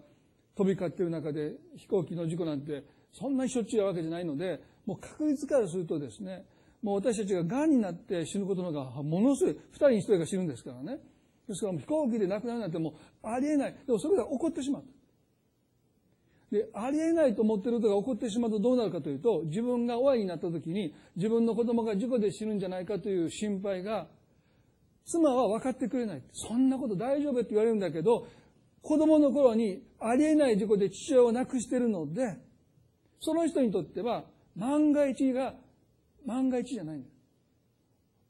[0.55, 2.83] 飛び交っている中で飛行機の事故なんて
[3.17, 6.45] そんなにしょっちゅうやわけじゃないので、もう確率からするとですね、
[6.83, 10.99] もう私たちが癌になって死ぬことのがものすごい、二人に一人が死ぬんですからね。
[11.47, 12.91] ですから飛行機で亡くなるなんても
[13.23, 13.75] うありえない。
[13.85, 16.55] でもそれが起こってしまった。
[16.55, 24.07] で、ありえないと思ってることが起こってしまうとどうなるかというと、自分が親になった時に自分の子供が事故で死ぬんじゃないかという心配が、
[25.05, 26.21] 妻は分かってくれない。
[26.33, 28.27] そんなこと大丈夫って言われるんだけど、
[28.81, 32.37] 子供の頃にありえない事故で父親を亡くしてるので、
[33.19, 34.23] その人にとっては
[34.55, 35.53] 万が一が
[36.25, 37.09] 万が一じゃないんだ。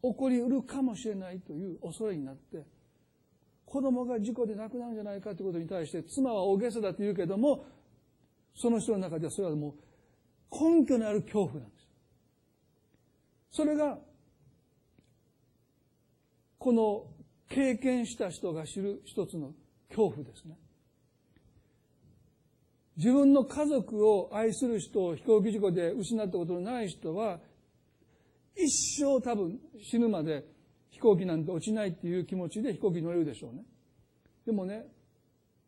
[0.04, 2.64] 起こりうるかもしれないという恐れになって、
[3.66, 7.66] 子供が事故で亡くなるんじゃないかということに対して、妻は大げさだと言うけども、
[8.56, 9.76] その人の中ではそれはも
[10.52, 11.88] う根拠のある恐怖なんです。
[13.52, 13.98] それが、
[16.60, 17.08] この
[17.50, 19.54] 経験した人が知る一つの
[19.90, 20.56] 恐怖ですね。
[22.98, 27.40] 自分の家族を愛する人を飛行機事故で失ったことのない人は、
[28.56, 30.44] 一生多分死ぬまで
[30.90, 33.64] 飛行機なんて落ちないっていう気持ちで飛行機に乗れるでしょうね。
[34.48, 34.88] でもね、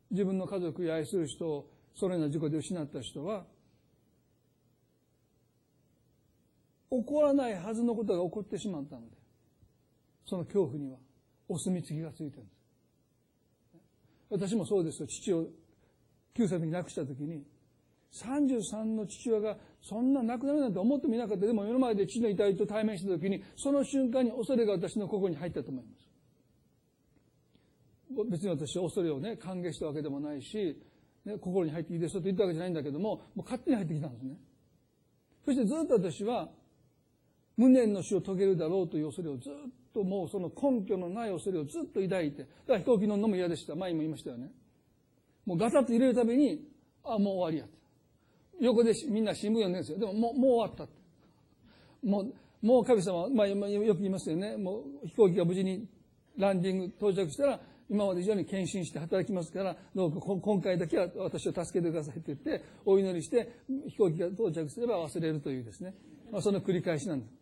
[0.09, 3.45] 自分の家族や愛する人をそのような事故で失った人は、
[6.89, 9.15] 起こらないはずのことが起こってしまったので、
[10.25, 10.97] その恐怖には
[11.47, 12.59] お墨付きがついてるんです。
[14.31, 15.07] 私もそうですよ。
[15.07, 15.47] 父を
[16.39, 17.43] 9歳に亡くした時に、
[18.13, 21.45] 33の父親がそんな亡くなるなんて思ってもいなかった。
[21.45, 26.09] でも世の前で父の遺体と対面した時に、その瞬間に恐れが私の心に入ったと思います。
[28.31, 30.81] 別に私は恐れをね、歓迎したわけでもないし、
[31.25, 34.35] ね、心に入っていいですよと言ったわけじゃないんだけども、もう勝手に入ってきたんですね。
[35.45, 36.49] そしてずっと私は、
[37.57, 39.53] 無念の死を遂げるだろうという恐れをずっ
[39.93, 43.75] ともうその根拠のない恐れをずっと抱いて、だから飛行機乗るのも嫌でした。
[43.75, 44.49] 前にも言いましたよね。
[45.49, 46.61] もうガサッと入れるたびに、
[47.03, 47.65] あ、もう終わりや。
[48.61, 49.97] 横でみんな新聞読んでるんですよ。
[49.97, 52.07] でももう、もう終わった。
[52.07, 53.55] もう、もう神様、まあ、よ
[53.95, 54.57] く言いますよね。
[54.57, 55.87] もう飛行機が無事に
[56.37, 63.51] ランディング到着したら、今まで以上に献身して働きますから、どうか今回だけは私を助けてくださいって言って、お祈りして
[63.87, 65.95] 飛行機が到着すれば忘れるというですね。
[66.31, 67.33] まあ、その繰り返しなんです。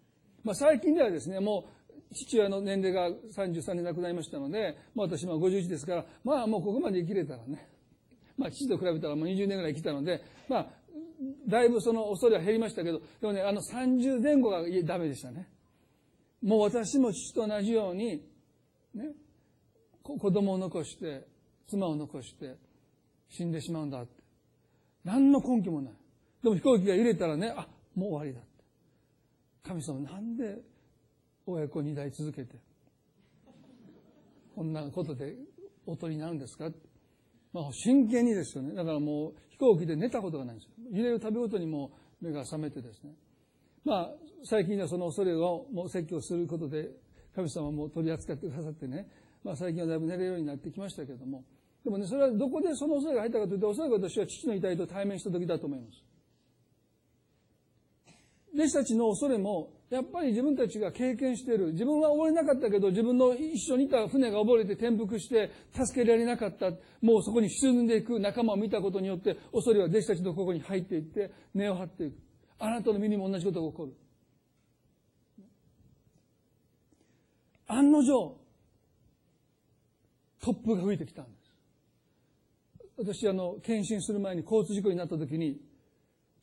[0.45, 1.65] まあ、最近ではですね、も
[2.09, 7.67] う父親の年齢が33年亡くなりましたので、まあ、私も51ですから、まあもうここまで生きれたらね、
[8.37, 10.67] まあ父と比べたらもう20年ぐらい生きたので、まあ
[11.47, 15.47] だいぶその恐れは減りましたけど、でもね、あの30前後がダメでしたね。
[16.43, 18.23] もう私も父と同じように、
[18.93, 19.11] ね、
[20.03, 21.27] 子供を残して、
[21.67, 22.55] 妻を残して
[23.29, 24.23] 死んでしまうんだって。
[25.03, 25.93] 何の根拠もない。
[26.43, 28.49] でも飛行機が揺れたらね、あ、もう終わりだって。
[29.63, 30.59] 神様なんで
[31.45, 32.55] 親子二代続けて、
[34.55, 35.35] こんなことで
[35.85, 36.86] おとりになるんですかって
[37.57, 38.75] まあ、真剣にですよね。
[38.75, 40.71] だからもう飛行機で寝たことがないんですよ。
[40.91, 41.91] 揺れるたびごとにも
[42.21, 43.13] う目が覚めてですね。
[43.83, 46.91] まあ、最近はその恐れをもう説教することで、
[47.35, 49.07] 神様も取り扱ってくださってね、
[49.43, 51.43] まあ最近はだいぶ寝れるようになってきましたけれども、
[51.83, 56.03] でもね、それはどこでその恐れが入ったかというと、おそらく私は父の遺体と対面した時だと思います。
[58.53, 61.71] 弟子たちの恐れも、やっぱり自分たちが経験している。
[61.71, 66.71] 自分は溺れなかったけど、自分の一緒にいた船が溺れて転覆して、助けられなかった。
[67.01, 72.17] もうそこに沈んでいく仲間を見たことによって、恐れは弟子たちの心に入っていって、根を張っていく。
[72.59, 73.93] あなたの身にも同じことが起こる。
[77.67, 78.37] 案の定、
[80.41, 81.47] 突風が吹いてきたんです。
[82.97, 85.61] 私、あの、検診する前に交通事故になった時に、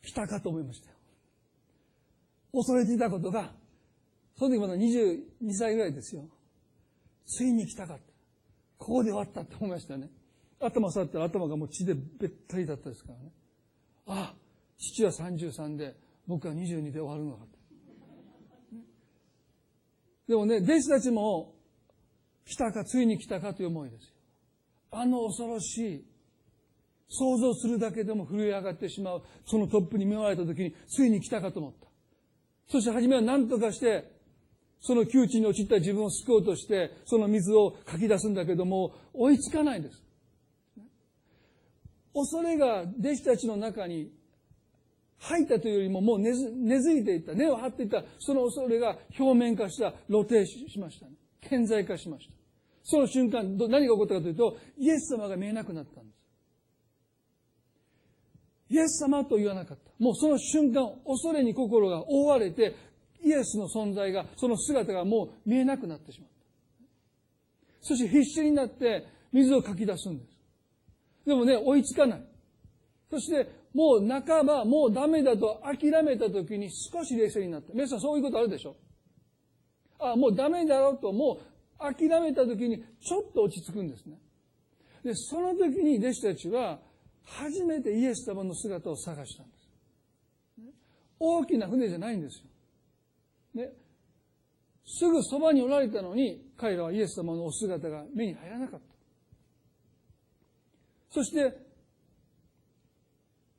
[0.03, 0.94] 来たかと思いました。
[2.55, 3.53] 恐れていたことが、
[4.37, 6.25] その時まだ22歳ぐらいですよ。
[7.27, 8.03] ついに来たかった。
[8.79, 10.11] ここで終わったって思いましたね。
[10.61, 13.33] 頭触ったら頭がもう血でべったりだったですからね。
[14.07, 14.35] ああ、
[14.79, 15.97] 父は33で、
[16.27, 17.55] 僕は22で終わるのかって
[20.29, 21.55] でもね、弟子たちも、
[22.47, 24.09] 来たか、ついに来たかという思いですよ。
[24.91, 26.05] あの恐ろしい、
[27.09, 31.89] 想像するだけでも震え上がってしまう、そのトップに見舞われた時に、ついに来たかと思った。
[32.69, 34.13] そして初めは何とかして、
[34.81, 40.03] その窮地に陥った自分を救おうとして、その水をかき出すんだけども、追いつかないんです。
[42.15, 44.13] 恐れが弟子たちの中に
[45.19, 51.13] 入ったというよりももう根付いていった、根を張っていった、その恐れが表面化した、露呈しましたね。
[51.41, 52.35] 顕在化しました。
[52.83, 56.14] その瞬間、何が起こったかというと、イエス様が見えなくなったんで。
[58.71, 59.91] イエス様と言わなかった。
[59.99, 62.75] もうその瞬間、恐れに心が覆われて、
[63.23, 66.35] イエスの存在が、その姿がもう見えなくなってしまった。
[67.81, 70.31] そして必死になって水をかき出すんです。
[71.27, 72.25] でもね、追いつかない。
[73.11, 77.73] そして、もう半ば、もうダメだと諦めた時に少し冷静になった。
[77.73, 78.77] 皆さんそういうことあるでしょ？
[79.99, 81.39] あ、もうダメだろうと、も
[81.79, 84.19] う諦めた時にちょっと落ち着くんですね。
[85.03, 86.79] で、その時に弟子たちは、
[87.25, 89.65] 初めてイエス様の姿を探したんです。
[91.19, 93.63] 大きな船じゃないんですよ。
[93.63, 93.73] ね、
[94.87, 98.87] すぐそばにおられたのに、彼らはイエス様のお姿が目に入らなかった。
[101.11, 101.57] そして、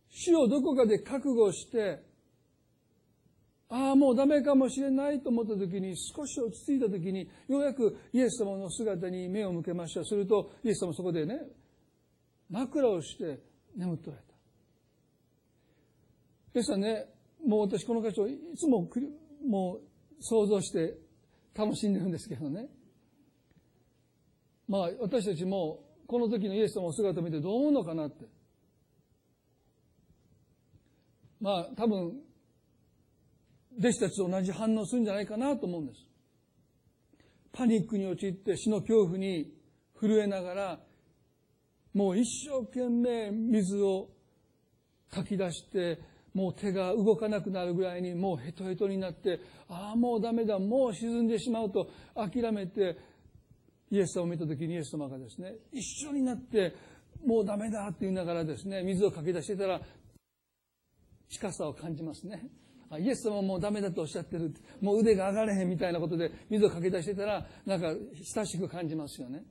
[0.10, 2.04] 死をどこかで覚悟して、
[3.70, 10.04] ああ、もうダメかもしれないと思った時に、少し落ち着いた時に、ようやくイエス様の姿に目を向けました。
[10.06, 11.42] すると、イエス様そこでね、
[12.50, 13.40] 枕をして
[13.76, 14.34] 眠っておられた。
[16.54, 17.06] ですからね、
[17.46, 18.90] もう私この箇所いつも
[19.46, 19.82] もう
[20.20, 20.98] 想像して
[21.54, 22.68] 楽しんでるんですけどね。
[24.68, 28.26] まあ私たちもこの時のイエス様の姿を見てどう思うのかなって。
[31.40, 32.22] まあ多分
[33.78, 36.08] 弟子たちと同じ反応するんじゃないかなと思うんです。
[37.52, 39.54] パニックに陥って死の恐怖に
[40.00, 40.80] 震えながら、
[41.96, 44.10] もう一生懸命水を
[45.10, 45.98] かき出して、
[46.34, 49.40] もう手が動かなくなるぐらいにもうヘトヘトになって、
[49.70, 52.98] ああ、もうダメだ、もう沈んでしまうと諦めて、
[53.90, 56.76] イエス様を見た時にイエス様がですね、一緒になって、
[57.26, 59.82] もうダメだって言いながらですね、水をかき出してたら、
[61.30, 62.50] 近さを感じますね。
[63.00, 64.54] イエス様もうダメだとおっしゃってる。
[64.82, 67.94] もう腕が上がれへんみたいなことで水をかけ出してたら、なんか
[68.36, 69.44] 親しく感じますよね。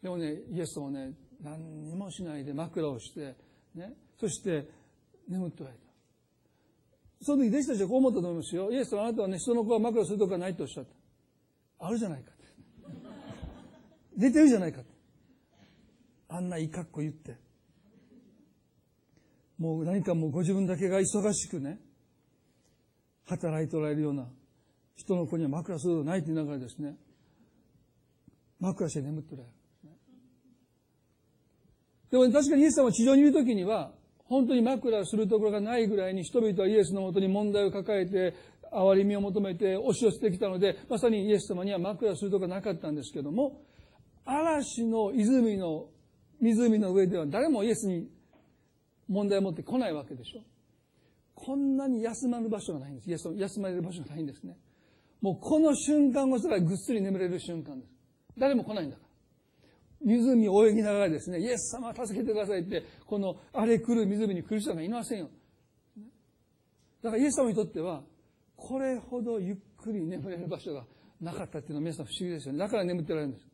[0.00, 1.12] でもね、イエス様ね、
[1.42, 3.36] 何にもしないで枕をして、
[3.74, 4.68] ね、そして
[5.28, 5.84] 眠っておられた。
[7.22, 8.72] その時弟子たちはこう思ったと思いますよ。
[8.72, 11.86] イエス様あなたはね、人の子は枕するとかないとおっしゃった。
[11.86, 12.44] あるじゃないかって。
[14.16, 14.80] 出てるじゃないか。
[16.28, 17.36] あんないい格好言って。
[19.58, 21.78] もう何かもうご自分だけが忙しくね、
[23.26, 24.26] 働いておられるような
[24.96, 26.96] 人の子には枕するとないって言いながらですね、
[28.58, 29.59] 枕して眠っておられる。
[32.10, 33.92] でも確かにイエス様は地上にいるときには、
[34.24, 38.34] 本当に枕をするところがないぐらいに人々はイエスのもとに問題を抱えて、
[38.72, 43.62] 憐れみを求めて押し寄せてきたので、まさにイエス様には枕するところがなかったんですけども、
[44.24, 45.88] 嵐の泉の、
[46.40, 48.08] 湖の上では誰もイエスに
[49.08, 50.40] 問題を持ってこないわけでしょ。
[51.34, 53.10] こんなに休まる場所がないんです。
[53.10, 54.56] イエス休まれる場所がないんですね。
[55.20, 57.92] もうこの瞬間こそがぐっすり眠れる瞬間です。
[58.38, 59.09] 誰も来ないんだから。
[60.02, 65.30] 湖を泳ぎながらですね、イエス様助けてくださいって、この荒れ来る湖に来る人がいませんよ。
[67.02, 68.02] だからイエス様にとっては、
[68.56, 70.84] これほどゆっくり眠れる場所が
[71.20, 72.58] なかったっていうのは皆さん不思議ですよね。
[72.58, 73.46] だから眠ってられるんです。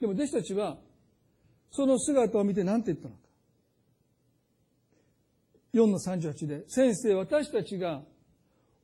[0.00, 0.78] でも弟子たちは、
[1.70, 3.20] その姿を見て何て言ったのか。
[5.74, 8.02] 4の38で、先生、私たちが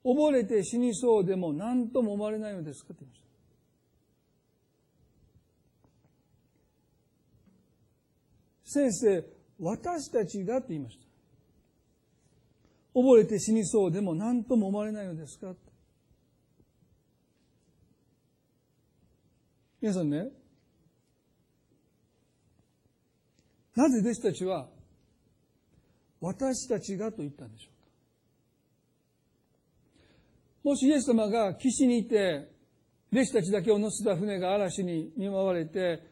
[0.05, 3.28] 溺れて死にそうでも何とも思われないのですかって言いました。
[8.69, 9.25] 先生、
[9.59, 11.07] 私たちがって言いました。
[13.01, 15.55] 溺れて死にそうでも何とも思われないのですか
[19.81, 20.29] 皆さんね、
[23.75, 24.69] なぜ弟子たちは
[26.21, 27.73] 私たちがと言ったんでしょう
[30.65, 32.51] かもしイエス様が岸にいて、
[33.13, 36.03] 弟子たちだけを乗せた船が嵐に見舞われて、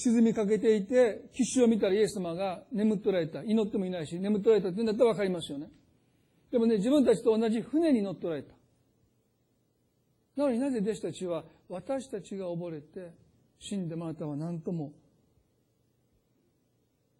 [0.00, 3.42] 沈みかけていて、岸を見たらイエス様が眠っておられた。
[3.42, 5.68] 祈ってもいないし、眠っておられたって言うんだったらわかりますよね。
[6.52, 8.54] でもね、自分たちと同じ船に乗っておられた。
[10.36, 13.12] なのになぜ弟子たちは、私たちが溺れて
[13.58, 14.92] 死んでまたは何とも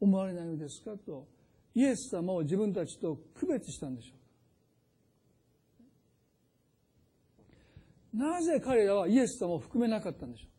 [0.01, 1.27] 思われないのですかと
[1.75, 4.15] イエス様を自分たちと区別したんでしょ
[8.15, 10.58] うかなぜ彼らはイエス様を含めなかったんでしょう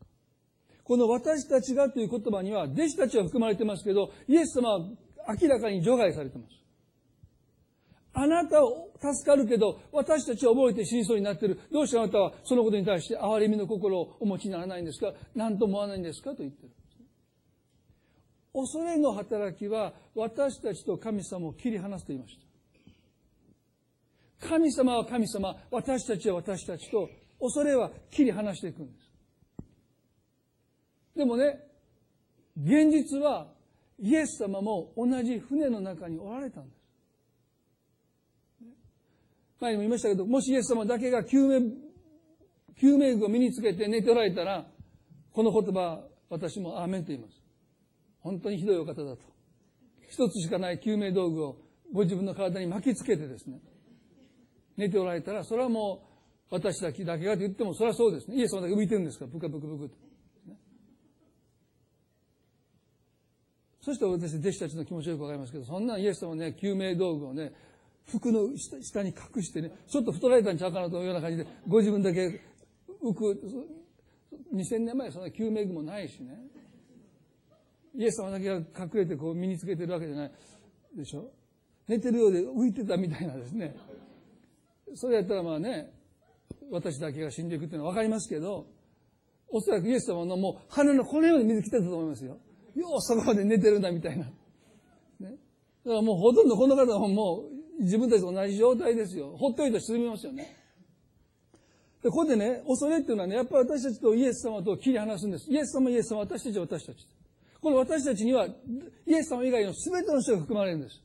[0.90, 4.80] この私たちがという言葉には弟子たちは含まれてますけど、イエス様は
[5.40, 6.50] 明らかに除外されてます。
[8.12, 11.60] あなたを助かるけど、私たちは覚えて死にそうになってる。
[11.70, 15.12] どうしてあなたはそのことに対して憐れみの心をお持ちにならないんですか？
[15.36, 16.72] 何と思わないんですかと言ってる。
[18.52, 22.36] 恐れの働きは私たちと神様を切り離すと言いまし
[24.40, 24.48] た。
[24.48, 27.08] 神様は神様、私たちは私たちと
[27.40, 29.09] 恐れは切り離していくんです。
[31.20, 31.60] でもね、
[32.56, 33.52] 現実は
[33.98, 36.80] イエス様も同じ船の中におられたんです。
[39.60, 41.74] 前にも言いましたけど、もしイエス様だけが救命、
[42.80, 44.66] 救命具を身につけて寝ておられたら、
[45.34, 47.34] この言葉、私もアーメンと言います。
[48.20, 49.18] 本当にひどいお方だと。
[50.08, 51.58] 一つしかない救命道具を
[51.92, 53.60] ご自分の体に巻きつけてですね、
[54.78, 56.00] 寝ておられたら、それはも
[56.50, 58.36] う私だけだけがと言っても、それはそうですね。
[58.36, 60.09] イエス様だけ浮いてるんですから、ブカブクブクと。
[63.80, 67.52] そして私、弟子たちの気持ちよくわかりますけど、そんなイエス様ね、救命道具をね、
[68.06, 72.40] 服の下に隠してね、ちょっと太られたんちゃうかなというような感じで、ご自分だけ
[73.02, 73.40] 浮く、
[74.52, 76.38] 2000年前そんな救命具もないしね。
[77.96, 78.64] イエス様だけが隠
[78.94, 80.32] れてこう身につけてるわけじゃない
[80.96, 81.30] でしょ？
[81.88, 83.74] 寝てるようで浮いてたみたいなですね。
[84.94, 85.90] それやったらまあね、
[86.70, 88.66] 私だけが死んでいくっていうのはわかりますけど、
[89.48, 92.38] おそらくイエス様のもう鼻のこのように水来てたと思いますよ。
[92.74, 94.24] ようそこまで寝てるんだみたいな。
[94.24, 94.30] ね。
[95.20, 95.38] だか
[95.84, 97.44] らもうほとんどこの方はも
[97.78, 99.36] う自分たちと同じ状態ですよ。
[99.36, 100.56] ほっといて沈みますよね。
[102.02, 105.50] で、ここでね、恐れっていうのはね、やっぱり私たちとイエス様と切り離すんです。
[105.50, 107.06] イエス様、イエス様、私たち、私たち。
[107.60, 111.02] この私たちには、イエス様以外の全ての人が含まれるんです。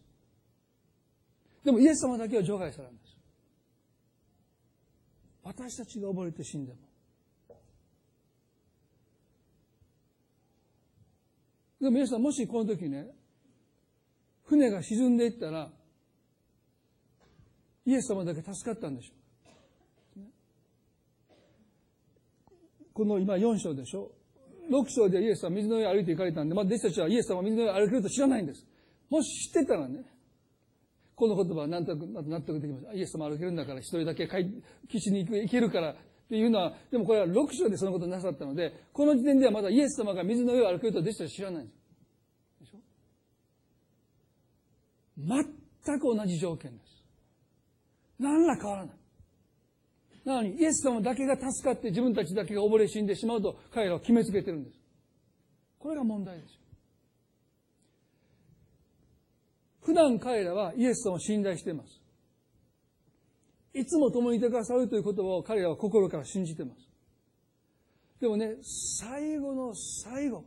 [1.66, 3.18] でもイエス様だけは除外されるんです。
[5.43, 6.80] 私たちが溺れて死んでも。
[11.86, 13.05] でも皆さん、もしこの時ね、
[14.45, 15.69] 船が沈んでいったら、
[17.86, 19.13] イエス様だけ助かったんでしょ
[20.19, 20.23] う。
[22.91, 24.11] この今4章でしょ。
[24.71, 28.65] 6章でイエス様は水の上歩いて行かれたんで、まあ、弟子たちはイエス様水の上歩けると知らないんです。
[29.11, 29.99] もし知ってたらね、
[31.13, 32.97] この言葉は納得納得できます。
[32.97, 34.27] イエス様歩けるんだから一人だけ
[34.89, 35.95] 基地に行けるから
[36.26, 41.78] っていうのは、でもこれは6章でそのことなさったので、この時点ではまだイエス様が水の上を歩けると弟子たち知らないんです。
[42.61, 42.80] でしょ？
[45.86, 46.86] 全く同じ条件です。
[48.17, 48.95] 何ら変わらない。
[50.26, 54.80] なのに、イエス様だけが助かって自分たちだけが溺れ死んでしまうと彼らは決めつけてるんです。
[55.78, 56.59] これが問題ですよ。
[59.82, 62.01] 普段彼らはイエス様を信頼しています。
[63.76, 66.88] いつも共にいてくださるという言葉を彼らは心から信じています。
[68.21, 70.45] でもね、最後の最後、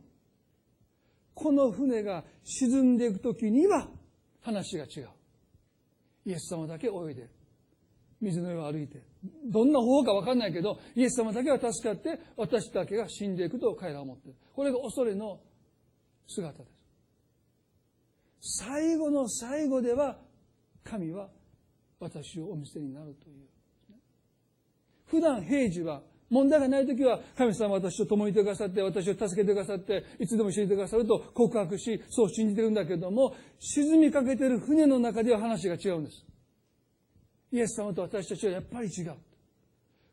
[1.35, 3.87] この船が沈んでいくときには
[4.41, 5.09] 話が違う。
[6.25, 7.29] イエス様だけ泳いで、
[8.19, 9.03] 水の上を歩いて、
[9.45, 14.37] どんな方法かわかんないけど、イエス様だけは助かって、私だけが死んでいくと彼らは思っている。
[14.55, 15.39] これが恐れの
[16.27, 16.65] 姿で
[18.41, 18.59] す。
[18.61, 20.17] 最後の最後では
[20.83, 21.29] 神は
[21.99, 23.35] 私をお見せになるという。
[25.07, 36.25] 普段平時は問題がない時は神様は私と共にいてくださって私を助けてくださっていつでも一緒にいてくださると告白しそう信じてるんだけども沈みかけてる船の中では話が違うんです。
[37.51, 39.15] イエス様と私たちはやっぱり違う。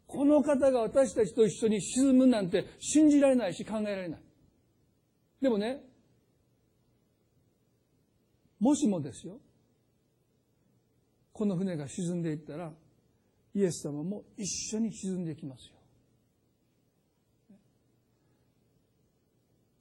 [0.07, 4.21] この方が私たちと一緒に沈むなんて信じられないし考えられない。
[5.43, 5.83] でもね、
[8.59, 9.39] もしもですよ、
[11.37, 12.73] この船が沈んでいったら、
[13.55, 15.75] イエス様も一緒に沈んでいきますよ。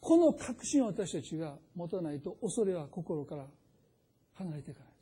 [0.01, 3.45] この確信を私たちが持たないと恐れは心から
[4.33, 4.95] 離れていかないで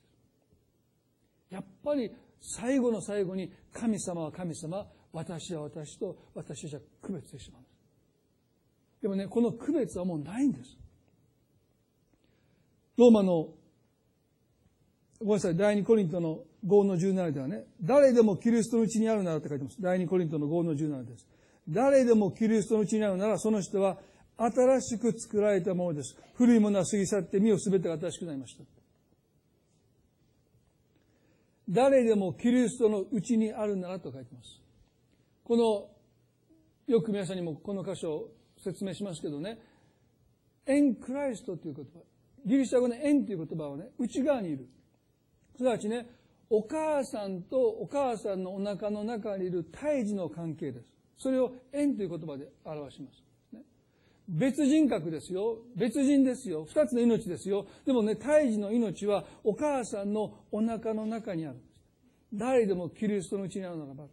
[1.49, 1.53] す。
[1.55, 9.01] やっぱり最後の最後に神様は神様、私は私と私たちは区別してしまうんです。
[9.01, 10.77] でもね、この区別はもうないんです。
[12.95, 13.49] ローマの
[15.23, 19.81] ごめんなさい、第二コリントの5の17ではね、誰でもキリストのうちにあるならって書いてます。
[19.81, 21.25] 第二コリントの5の17です。
[21.69, 23.97] 誰でもキリストのうちにあるなら、その人は
[24.37, 26.17] 新しく作られたものです。
[26.35, 28.63] 古いものは過ぎ去って身を全てが新しくなりました。
[31.69, 34.59] 誰でもキリストのうちにあるならと書いてます。
[35.45, 35.89] この、
[36.93, 38.29] よく皆さんにもこの箇所を
[38.61, 39.57] 説明しますけどね、
[40.65, 42.01] エンクライストという言葉。
[42.45, 44.67] ギリシャ語のエンという言葉はね、内側にいる。
[45.55, 46.07] すなわちね、
[46.49, 50.93] お母さんとお母さんのお腹の中にいる胎児の関係です。
[51.17, 53.23] それを縁という言葉で表します。
[54.27, 55.57] 別人格ですよ。
[55.75, 56.65] 別人ですよ。
[56.65, 57.65] 二つの命ですよ。
[57.85, 61.81] でもね、胎児の命はお母さんのお腹の中にあるんです。
[62.33, 64.05] 誰でもキリストのうちにあるならば。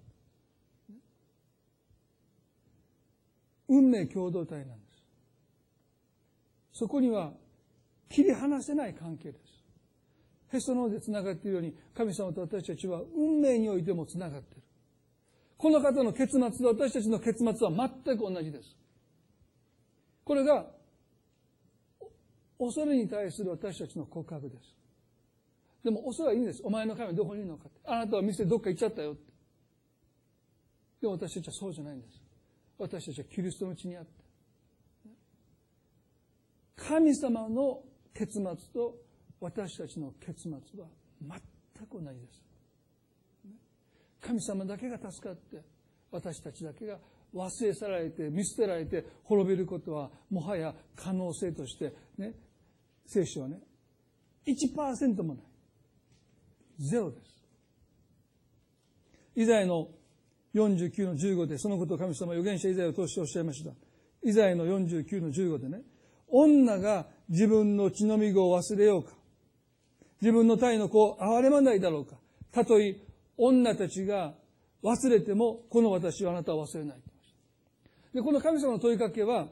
[3.68, 5.05] 運命共同体なんです。
[6.72, 7.32] そこには
[8.09, 9.59] 切り離せない関係です。
[10.53, 14.62] へその緒で繋がっているように、神様と私たちは運命においても繋がっている。
[15.57, 18.76] この方の結末と私たちの結末は全く同じです。
[20.24, 20.66] これが、
[22.59, 24.76] 恐れに対する私たちの告白です。
[25.82, 26.61] でも恐れはいいんです。
[26.64, 27.80] お前の神はどこにいるのかって。
[27.84, 29.32] あなたは店どっか行っちゃったよって。
[31.01, 32.20] でも私たちはそうじゃないんです。
[32.78, 34.11] 私たちはキリストのうちにあって。
[36.76, 37.82] 神様の
[38.14, 38.42] 結末
[38.74, 38.96] と
[39.41, 40.88] 私たちの結末は
[41.22, 42.43] 全く同じです。
[44.20, 45.62] 神様だけが助かって、
[46.11, 46.99] 私たちだけが
[47.34, 52.34] 忘れ去られて、見捨てられて、滅びることは、もはや可能性として、ね、
[53.07, 53.59] 聖書はね、
[54.47, 55.45] 1%もない。
[56.78, 57.30] ゼロです。
[59.36, 59.88] イザヤの
[60.55, 63.70] 49の15で、そのことを神様、預言者イザヤを通しておっしゃいました。
[64.22, 65.82] イザヤの49の15でね、
[66.28, 69.19] 女が自分の血のみ子を忘れようか。
[70.20, 72.16] 自分の体の子を憐れまないだろうか。
[72.52, 72.96] たとえ
[73.36, 74.34] 女たちが
[74.82, 76.96] 忘れても、この私はあなたを忘れない。
[78.14, 79.48] で、この神様の問いかけは、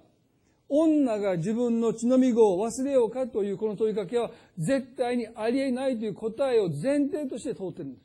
[0.68, 8.04] 女が自分の血のみ子を忘れようかというこの問いかけは、絶対にありえないという答えを前提として通ってるんです。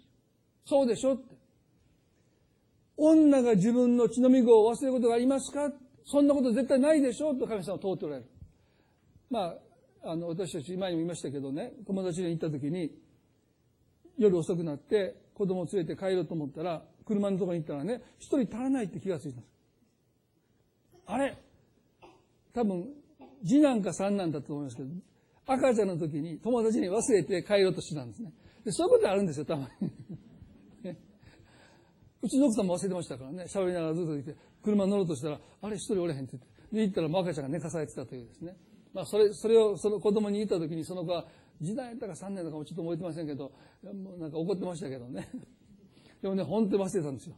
[0.66, 1.36] そうでしょって。
[2.96, 5.72] 女が自分の血のみ子を忘れることがありますか？
[6.06, 7.34] そんなこと絶対ないでしょ？
[7.34, 8.28] と神様は通っておられる。
[9.30, 9.56] まあ、
[10.04, 12.92] あの、私たち前にも言いましたけどね、友達に行った時に、
[14.18, 19.54] 夜遅くなって子供を連れて帰ろうと思ったら、車のとこに行ったらね、一人足らないって気がついたんです。
[21.06, 21.38] あれ
[22.54, 22.88] 多分、
[23.46, 24.90] 次男か三男だと思いますけど、
[25.46, 28.32] 赤ちゃんの時に友達に忘れて帰ろうとしてたんですね。
[28.64, 29.90] でそういうことあるんですよ、たまに。
[32.22, 38.56] うちの奥さんも忘れてましたからね、喋りながらずっといて、車乗ろうとしたら、あれ一人おれへんって言って、で、行ったらもう赤ちゃんが寝かされてたというですね。
[38.94, 41.26] まあ、それ、それを、その子供に言った時に、その子は、
[41.62, 43.52] 時代やったか3年とかもちょっと覚えてませんけど、
[43.84, 45.30] もうなんか怒ってましたけどね。
[46.22, 47.36] でもね、本当に忘れたんですよ。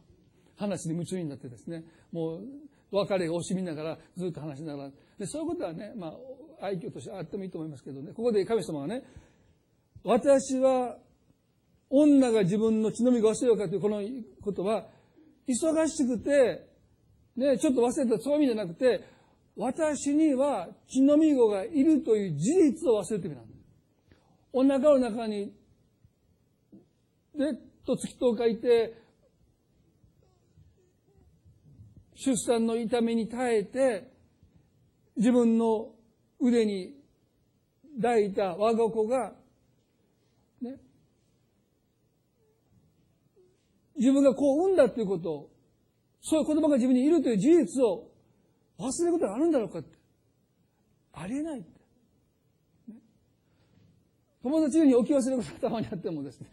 [0.56, 2.44] 話に夢中になってですね、もう、
[2.90, 4.92] 別れを惜しみながら、ずっと話しながら。
[5.18, 6.08] で、そういうことはね、ま
[6.60, 9.02] あ、愛嬌としてあってもいいと思いますけどね、ここで神様がね、
[10.04, 10.98] 私は、
[11.88, 14.02] 女が自分の血のみが忘れようかというこの
[14.42, 14.86] ことは、
[15.46, 16.68] 忙しくて、
[17.36, 19.04] ね、ちょっと忘れたそういう意味じゃなくて、
[19.56, 23.58] 私には血のみ子がいるという事実を忘れてみたんです。
[24.52, 25.52] お腹の中に、
[27.34, 28.94] ね、と月と書いて、
[32.14, 34.10] 出産の痛みに耐えて、
[35.16, 35.88] 自分の
[36.38, 36.94] 腕に
[37.96, 39.32] 抱いた我が子が、
[40.60, 40.76] ね、
[43.96, 45.50] 自分がこう産んだっていうことを、
[46.20, 48.15] そういう子供が自分にいるという事実を
[48.78, 49.96] 忘れることがあるんだろうかって。
[51.12, 51.68] ありえないって。
[52.88, 52.96] ね、
[54.42, 56.48] 友達に置き忘れることがたまにあってもですね。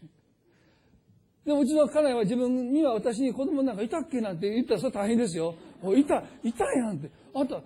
[1.45, 5.55] でもうちの家内は自分には私に子供なんかいたっけなんて言ったらそれ大変ですよ。
[5.97, 7.11] いた、いたやんって。
[7.35, 7.61] あんた、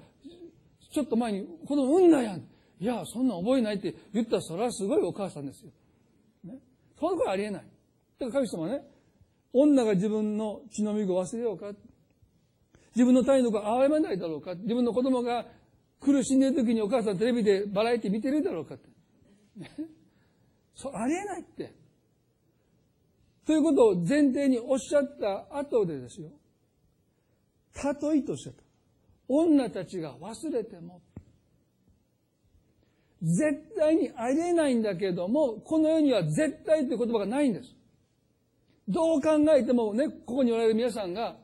[0.91, 2.39] ちょっと前に子供産んだやん。
[2.79, 5.71] いや、そんな覚えないって言ったらそれはすごいお母さんですよ。
[6.43, 6.57] ね。
[6.99, 7.63] そんなことありえない。
[8.19, 8.81] だから神様ね、
[9.53, 11.71] 女が自分の血のみ子を忘れようか。
[12.95, 14.55] 自分の体の子を憐れまないだろうか。
[14.55, 15.45] 自分の子供が
[15.99, 18.89] 苦しんでる時にお母さんテレビでバラエティ見てるだろうかって。
[20.75, 21.73] そう、ありえないって。
[23.45, 26.29] ということを前提におっしゃった後でですよ。
[27.73, 28.63] たとえとしゃった。
[29.27, 31.01] 女たちが忘れても、
[33.21, 37.75] 絶対にありえないんだけども、この世には絶対という言葉がないんです。
[38.87, 41.35] どう考えてもね、ここにおられる皆さんが、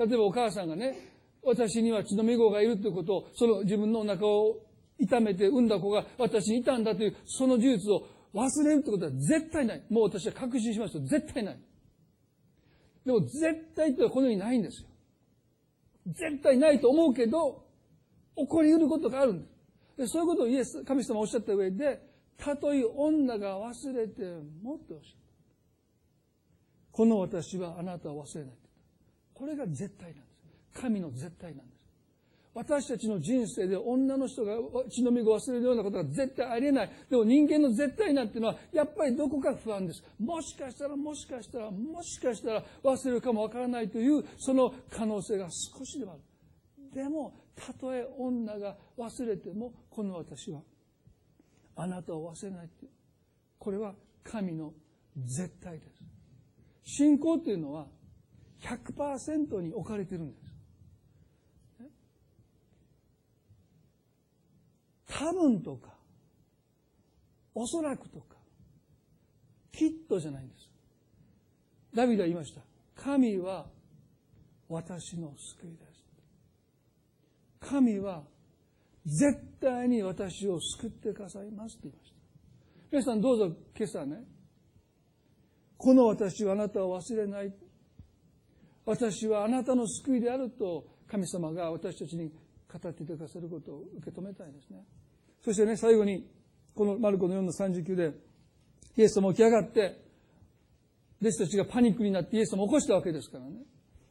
[0.00, 0.96] 例えばお母さんがね、
[1.42, 4.56] 私には血のみ子がいるということを、その自分のお腹を
[4.98, 9.82] 痛めて産んだ子が私にいたんだという、その事実を忘れるってことは絶対ない。
[9.90, 11.58] もう私は確信しますと絶対ない。
[13.04, 13.40] でも絶
[13.76, 14.88] 対ってこの世にないんですよ。
[16.06, 17.66] 絶対ないと思うけど、
[18.36, 19.50] 起こり得ることがあるんです。
[19.98, 22.00] でそういうことをイエス、神様おっしゃった上で、
[22.38, 24.22] たとえ女が忘れて
[24.62, 25.20] もっておっしゃった。
[26.92, 28.59] この私はあなたを忘れない。
[29.40, 30.20] これが絶対なんで
[30.74, 30.80] す。
[30.82, 31.80] 神の絶対なんです。
[32.52, 34.56] 私たちの人生で女の人が
[34.90, 36.90] 血のみを忘れるようなことが絶対ありえない。
[37.08, 40.04] でも人間の絶対なんていうのは、やっぱりどこか不安です。
[40.18, 46.20] もしかしたら、もしかしたら、もしかしたら忘れるかもわからないという、その可能性が少しでもある。
[46.92, 50.60] でも、たとえ女が忘れても、この私は、
[51.76, 52.90] あなたを忘れないっていう。
[53.58, 54.74] これは神の
[55.16, 56.02] 絶対です。
[56.82, 57.86] 信仰というのは
[58.60, 60.50] 100%に置かれてるんです。
[65.06, 65.90] 多分とか、
[67.54, 68.36] おそらくとか、
[69.72, 70.70] きっとじゃないんです。
[71.94, 72.60] ダビデは言いました。
[72.94, 73.66] 神は
[74.68, 76.04] 私の救いです。
[77.60, 78.22] 神は
[79.04, 82.16] 絶対に私を救ってくださいますって言いました。
[82.92, 84.24] 皆さんどうぞ今朝ね、
[85.76, 87.52] この私はあなたを忘れない。
[88.90, 92.28] 私はあなたの救いであると神様が私たちに
[92.72, 94.82] 語ってくださることを受け止めたいですね。
[95.44, 96.26] そしてね、最後に、
[96.74, 98.12] このマルコの4の39で、
[98.96, 99.96] イエス様起き上がって、
[101.22, 103.62] 弟子たちがパニックになってイエス様を起こしたわけですからね。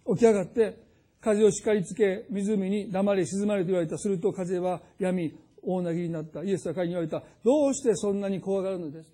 [0.07, 0.81] 起き上がって、
[1.19, 3.97] 風を叱りつけ、湖に黙れ沈まれと言われた。
[3.97, 6.41] すると風は闇、大なぎになった。
[6.43, 7.21] イエスは彼に言われた。
[7.43, 9.11] どうしてそんなに怖がるのです？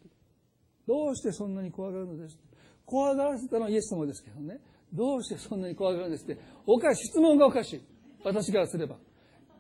[0.88, 2.38] どうしてそんなに怖がるのです？
[2.86, 4.60] 怖がらせたのはイエス様ですけどね。
[4.94, 6.38] どうしてそんなに怖がるんですって。
[6.66, 7.08] おかしい。
[7.08, 7.82] 質問がおかしい。
[8.24, 8.96] 私からすれば。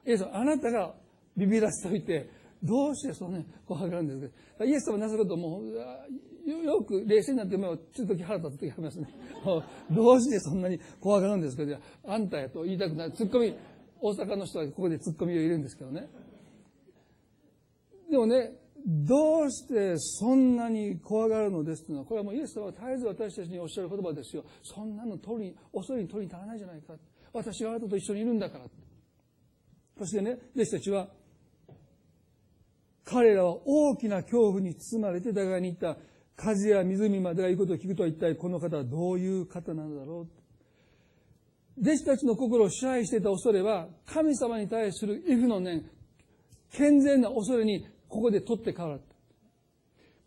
[0.05, 0.93] イエス、あなたが
[1.35, 2.29] ビビらせておいて、
[2.63, 9.07] どうしてそんなに怖がるんですかイエス様なさるともう、よく冷静になっても、ちょっと腹立つ時ありますね。
[9.91, 11.63] どうしてそんなに怖がるんですか
[12.05, 13.11] あんたやと言いたくない。
[13.13, 13.53] ツッコミ、
[13.99, 16.07] 大阪の人はここでツッコミを入れるんですけどね。
[18.09, 18.53] でもね、
[18.85, 24.45] どうしてそんなに怖がるのですというのは、これはもうイエス様は絶えず私たちにおっしゃる言葉ですよ。
[24.61, 26.93] そんなの取り、恐れに取りに足らないじゃないか。
[27.33, 28.65] 私があなたと一緒にいるんだから。
[29.97, 31.07] そしてね、弟子たちは、
[33.03, 35.99] 彼らは大きな恐怖に包まれて互いに言った、
[36.35, 40.27] 風や湖までが言うことを聞くとは一体この方はどういう方なのだろ
[41.77, 41.81] う。
[41.81, 45.89] 弟子たちの心を支配していた恐れは、神様に対する畏怖の念、
[46.71, 49.15] 健全な恐れにここで取って代わった。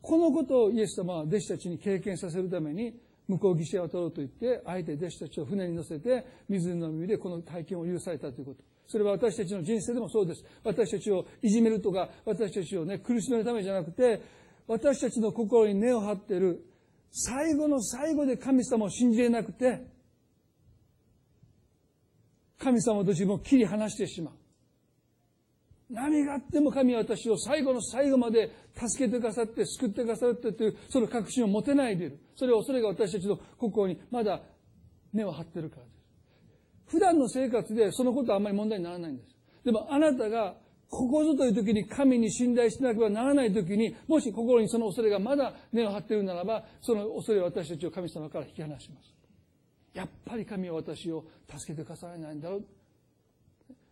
[0.00, 2.94] このことをイエス様は弟子たちに経験させるために、
[3.28, 8.64] 向こう岸を取ろうと言って、あえて弟子たちを船に乗せて、湖の海でこの体験を許されたということ。
[8.86, 10.42] それは私たちの人生でもそうです。
[10.64, 14.22] 私たちをいじめるとか、私たちをね、苦しめるためじゃなくて、
[14.66, 16.64] 私たちの心に根を張ってる、
[17.10, 19.86] 最後の最後で神様を信じれなくて、
[22.58, 24.34] 神様と自分を切り離してしまう。
[25.90, 32.18] 何があっても神は私を最後の最後まで助けてくださって救ってくださってというその確信を持てないでいる。
[32.36, 34.40] それはそれが私たちの心にまだ
[35.12, 35.98] 根を張ってるからです。
[36.86, 39.34] 普段の生活でそのことはあんまり問題にならないんです。
[39.64, 40.56] でもあなたが
[40.90, 49.14] ここぞという時に神に信頼しなければならない時に、もし心にその恐れがまだ根を張っているならば、その恐れは私たちを神様から引き離します。
[49.92, 52.64] やっぱり神は私を助けてくださらないんだろう。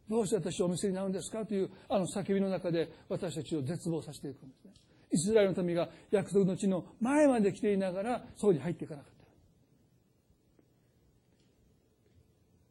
[0.09, 4.73] どうして私をお店になるんですかというあの叫びの中で私たちを絶望させていくんですね。
[5.13, 9.17] イスラエルの民が約束の地の前まで来ていながらそこに入っていかなかった。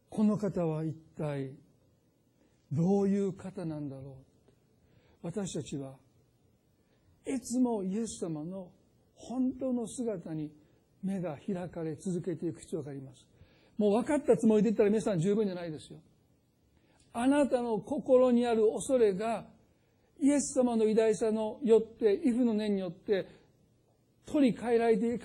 [0.09, 1.51] この方は一体
[2.71, 4.13] どういう方なんだろう
[5.23, 5.95] 私たちは
[7.25, 8.69] いつもイエス様の
[9.15, 10.51] 本当の姿に
[11.03, 13.25] 目が開かれ続けていく必要があります。
[13.77, 15.99] もう分かったつもりで言ったら皆さん十分じゃないですよ。
[17.17, 19.45] あなたの心にある恐れが、
[20.19, 23.25] イエス様の偉大さのよって、イフの念によって、
[24.25, 25.15] 取り替えられて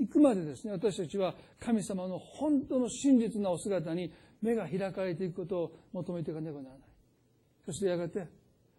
[0.00, 6.88] いくまでですね、私たちは神様の本当の真実なお姿に目が開かれていくことを求めていかねばならない。
[7.66, 8.24] そしてやがて、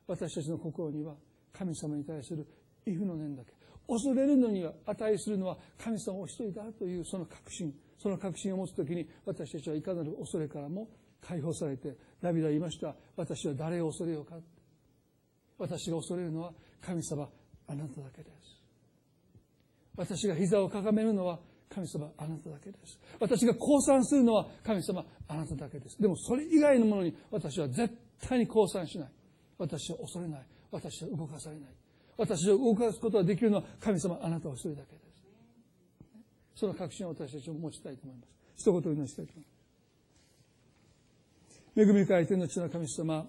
[0.07, 1.15] 私たちの心には
[1.51, 2.47] 神様に対する
[2.85, 3.51] イフの念だけ。
[3.89, 7.73] 恐れるのには値するのは神様お一人だというその確信。
[7.97, 10.87] その確信を持つときに私たちはいかなる恐れからも
[11.27, 12.95] 解放されて、ダビデは言いました。
[13.15, 14.35] 私は誰を恐れようか。
[15.57, 17.29] 私が恐れるのは神様、
[17.67, 18.61] あなただけです。
[19.95, 22.99] 私が膝をかがめるのは神様、あなただけです。
[23.19, 26.01] 私が降参するのは神様、あなただけです。
[26.01, 29.09] でもそれ以外のものに私は絶対に降参しない。
[29.57, 30.45] 私は恐れない。
[30.71, 31.69] 私は動かされない。
[32.17, 35.23] 私を動かすことができるのは神様、あなたお一人だけです。
[36.55, 38.29] その確信を私たちも持ちたいと思います。
[38.55, 39.52] 一言お祈りしたいと思います。
[41.75, 43.25] 恵み深い天の地の神様、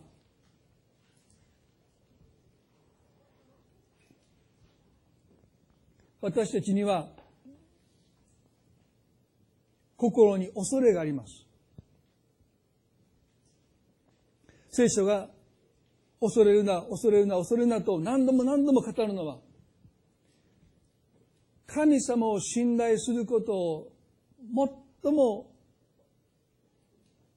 [6.21, 7.09] 私たちには
[9.97, 11.47] 心に恐れがあります。
[14.71, 15.31] 聖書が
[16.21, 19.39] 恐れるな、恐れるな、恐れるなと何度も何度も語るのは、
[21.67, 23.93] 神様を信頼することを
[25.03, 25.54] 最も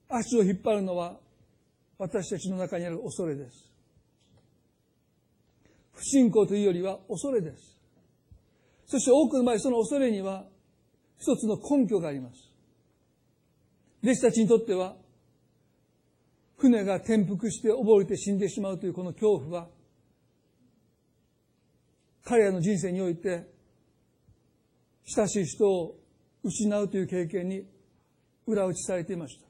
[0.08, 1.16] 足を引っ張るのは
[1.98, 3.70] 私たちの中にある恐れです。
[5.92, 7.78] 不信仰というよりは恐れです。
[8.86, 10.44] そして多くの場合その恐れには
[11.18, 12.48] 一つの根拠があります。
[14.02, 14.94] 弟子たちにとっては
[16.56, 19.68] 船が転覆して溺れて死んでしまうというこの恐怖は
[22.24, 23.48] 彼らの人生において
[25.04, 25.96] 親しい人を
[26.44, 27.64] 失うという経験に
[28.46, 29.47] 裏打ちされていました。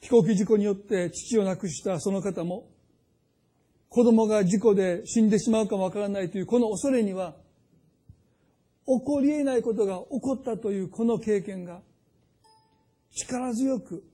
[0.00, 2.68] 飛行機事故によって父を亡くしたその方も、
[3.88, 7.34] 子供が事故で死んでしまうかもわからないというこの恐れには、
[8.86, 11.80] 起こり得ないことが起こったというこの経験が、
[13.10, 14.04] 力強く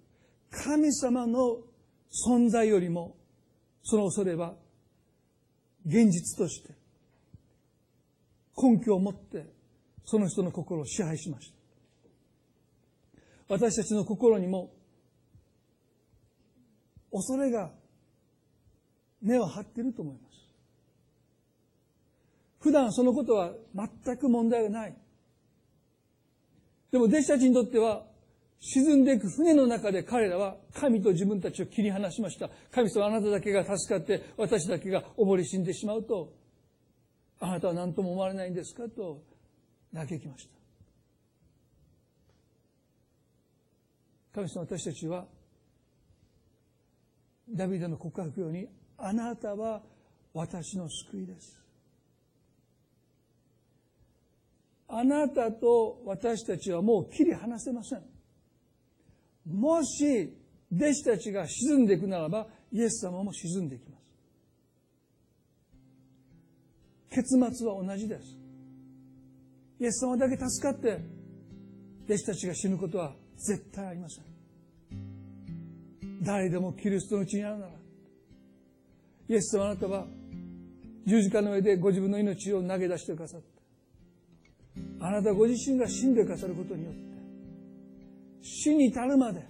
[0.51, 1.59] 神様の
[2.29, 3.17] 存在よりも、
[3.83, 4.55] その恐れは
[5.87, 6.71] 現実として、
[8.57, 9.47] 根拠を持って、
[10.05, 11.55] その人の心を支配しました。
[13.49, 14.74] 私たちの心にも
[17.15, 17.71] 恐れが
[19.23, 20.35] 根を張っていると思います。
[22.59, 24.97] 普段そのことは全く問題がない。
[26.91, 28.05] でも弟子たちにとっては、
[28.59, 32.51] 沈んでいく船の中で彼らは神と自分たちを切り離しました。
[32.73, 36.33] 神様あなただけが助かって私だけが溺れ死んでしまうと、
[37.39, 39.23] あなたは何とも思われないんですかと
[39.95, 40.55] 嘆きました。
[44.35, 45.27] 神様私たちは
[47.49, 48.67] ダビデの告白ように
[48.97, 49.83] あなたは
[50.33, 51.61] 私の救いです。
[54.89, 58.03] あなたと私たちはもう切り離せません。
[59.47, 60.33] もし
[60.73, 64.05] 弟子たちが沈んでいくならばイエス様も沈んでいきます。
[67.11, 68.37] 結末は同じです。
[69.81, 71.01] イエス様だけ助かって
[72.07, 74.34] 弟子たちが死ぬことは絶対ありません。
[76.25, 77.73] 誰でもキリストのうちにあるなら、
[79.29, 80.07] イエス様あなたは
[81.07, 83.41] 十字架の上でご自分の命を投げ出してくださっ
[85.01, 85.07] た。
[85.07, 87.01] あなたご自身が死んでくださることによって、
[88.43, 89.43] 死に至るまで、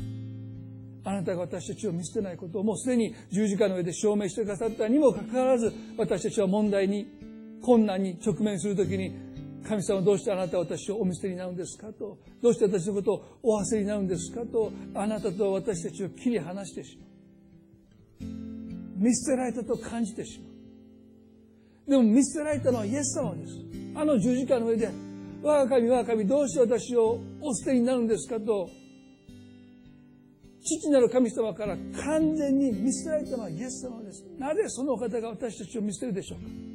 [1.05, 7.07] あなたが私たちを見捨てないことをもうすでに十字架の上で証明してくださったにもかかわらず、私たちは問題に、
[7.63, 9.15] 困難に直面するときに
[9.67, 17.15] 神様どうしてあなたは私をお見捨てになるんですかと、どうして私のことをお忘れになるんですかと、あなたと私たちを切り離してしまう。
[18.97, 20.49] 見捨てられたと感じてしま
[21.87, 21.91] う。
[21.91, 23.55] でも見捨てられたのはイエス様です。
[23.95, 24.91] あの十字架の上で、
[25.43, 28.69] 我が神我が神どうして私をお捨てになるんですかと、
[30.63, 34.25] 父なる神様から完全に見捨てられたのはイエス様です。
[34.39, 36.74] なぜその方が私たちを見捨てるでしょうか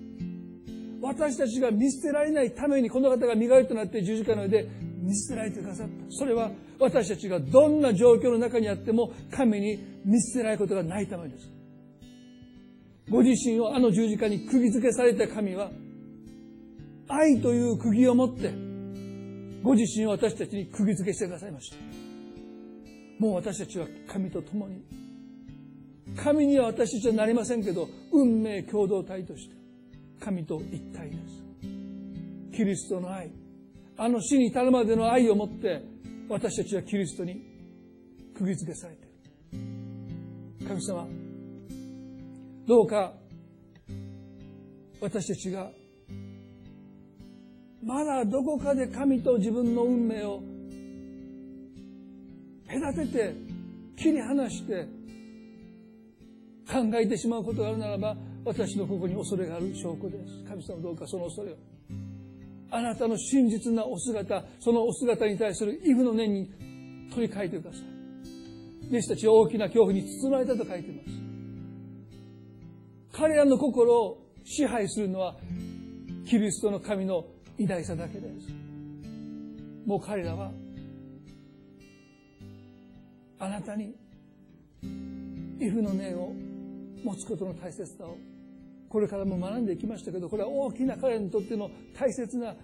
[1.02, 4.70] 私たちが見捨てられないためにこの方が身代わりとなって十字架の上で
[5.02, 5.94] 見捨てられてくださった。
[6.10, 11.52] それは私たちがどんな状況の中にあっても神に見捨てられることがないためです。
[13.10, 15.72] ご自身をあの十字架に釘付けされた神は
[17.08, 18.54] 愛という釘を持って
[19.64, 21.78] ご自身を私たちに釘付けしてくださいました。
[23.20, 24.84] もう私たちは神と共に
[26.16, 29.59] 神には私たちはなりませんけど運命共同体として
[30.20, 31.44] 神と一体です。
[32.56, 33.32] キリストの愛。
[33.98, 35.82] あの死に至るまでの愛をもって
[36.30, 37.42] 私たちはキリストに
[38.38, 39.06] 釘付けされて
[39.54, 39.60] い
[40.62, 40.68] る。
[40.68, 41.08] 神様、
[42.68, 43.14] どうか
[45.02, 45.72] 私たちが
[47.84, 50.42] まだどこかで神と自分の運命を
[52.68, 53.34] 隔てて
[53.98, 54.86] 切り離して
[56.72, 58.16] 考えてしまうことがあるならば
[58.46, 60.44] 私のここに恐れがある証拠です。
[60.48, 61.56] 神様どうかその恐れを。
[62.72, 66.48] あなたの真実なお姿、そのお姿に対する畏怖の念に
[67.14, 67.82] 取り替えてください。
[68.90, 71.10] 弟子たちは大きな恐怖に包まれたと書いています。
[73.12, 75.36] 彼らの心を支配するのは、
[76.26, 77.26] キリストの神の
[77.58, 78.48] 偉大さだけです。
[79.86, 80.52] もう彼らは、
[83.40, 83.96] あなたに、
[85.60, 86.34] 畏怖の念を
[87.04, 88.18] 持つことの大切さを
[88.90, 92.56] これからも学んでいきましたけどこれは大きな彼にとっての大切な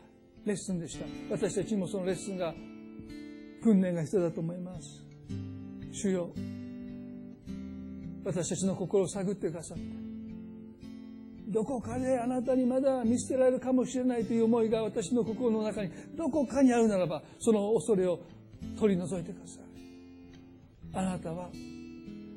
[0.45, 1.05] レッスンでした。
[1.31, 2.53] 私たちもそのレッスンが
[3.63, 5.03] 訓練が必要だと思います。
[5.91, 6.29] 主よ
[8.25, 9.83] 私たちの心を探ってくださって
[11.47, 18.19] どこかであなたにまだ見捨てられるかもしれないという思いが私の心の中にどこかにあるならばその恐れを
[18.79, 19.63] 取り除いてください。
[20.93, 21.49] あなたは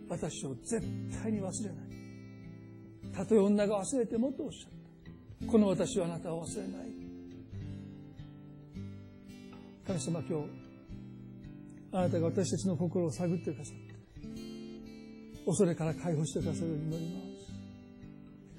[0.09, 0.83] 私を絶
[1.23, 1.88] 対に忘れない。
[3.19, 5.51] たとえ女が忘れてもとおっしゃった。
[5.51, 6.99] この私はあなたを忘れない。
[9.85, 10.45] 神様今日
[11.91, 13.95] あなたが私たちの心を探ってくださって
[15.47, 17.21] 恐れから解放してくださるように祈りま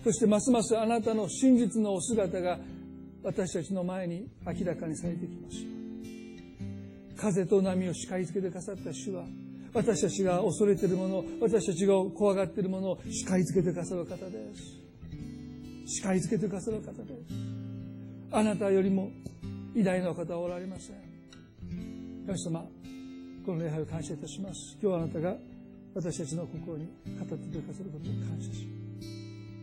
[0.02, 0.04] す。
[0.04, 2.60] そしてますますあなたの真実のお姿が
[3.24, 5.58] 私たちの前に明らかにされてきます
[7.16, 9.24] 風と波を叱りつけてくださった主は
[9.74, 14.32] 私たちが恐れているもの、私たちが怖がっているものを叱りつけてくださる方で
[15.86, 15.98] す。
[15.98, 17.14] 叱りつけてくださる方です。
[18.32, 19.12] あなたよりも
[19.76, 20.96] 偉大な方はおられません。
[22.26, 22.66] 神様、
[23.46, 24.78] この礼拝を感謝いたします。
[24.82, 25.36] 今日はあなたが
[25.96, 26.86] 私たちの心に
[27.18, 28.68] 語ってくださることを感謝し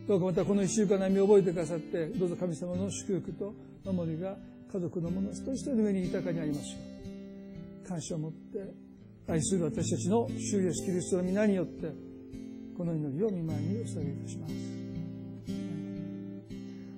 [0.07, 3.53] どうかまたこの一週間波を覚えてくださって、どうぞ神様の祝福と
[3.85, 4.37] 守りが
[4.71, 7.87] 家族の者一人一人の上に豊かにありますように。
[7.87, 8.86] 感謝を持って
[9.27, 11.91] 愛する私たちの主イエスキリストの皆によって
[12.77, 14.53] この祈りを見舞いにお捧げいたします。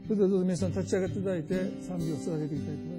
[0.06, 2.99] それではどうぞ皆さん立ち上がっていただいて賛美を捧げていきたいと思います。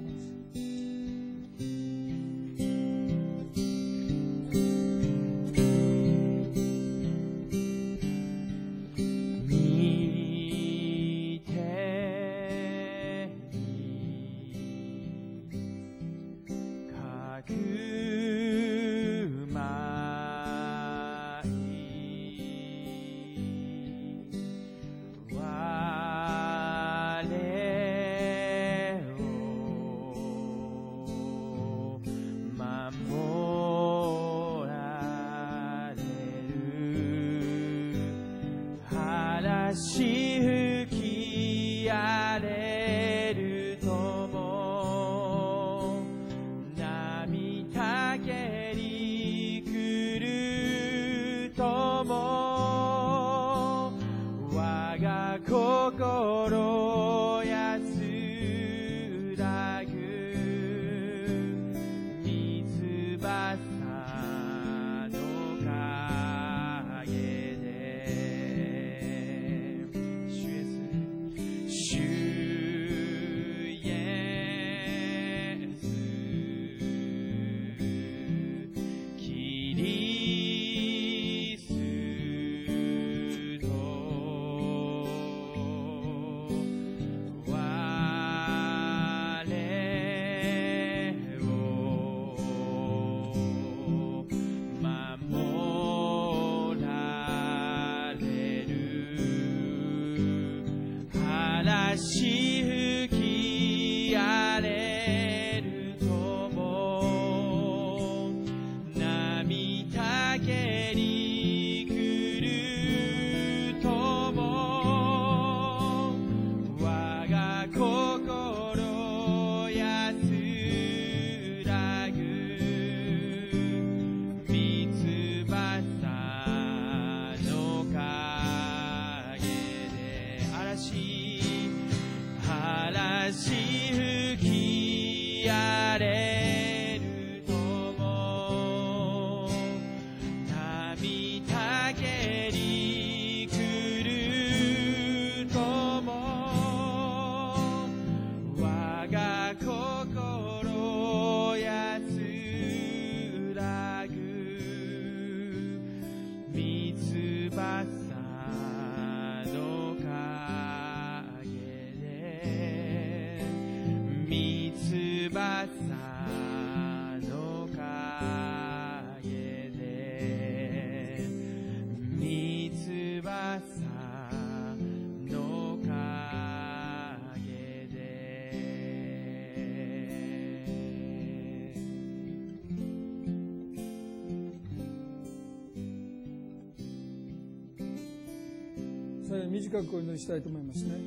[189.71, 190.97] 短くお祈りしたいと思いますね。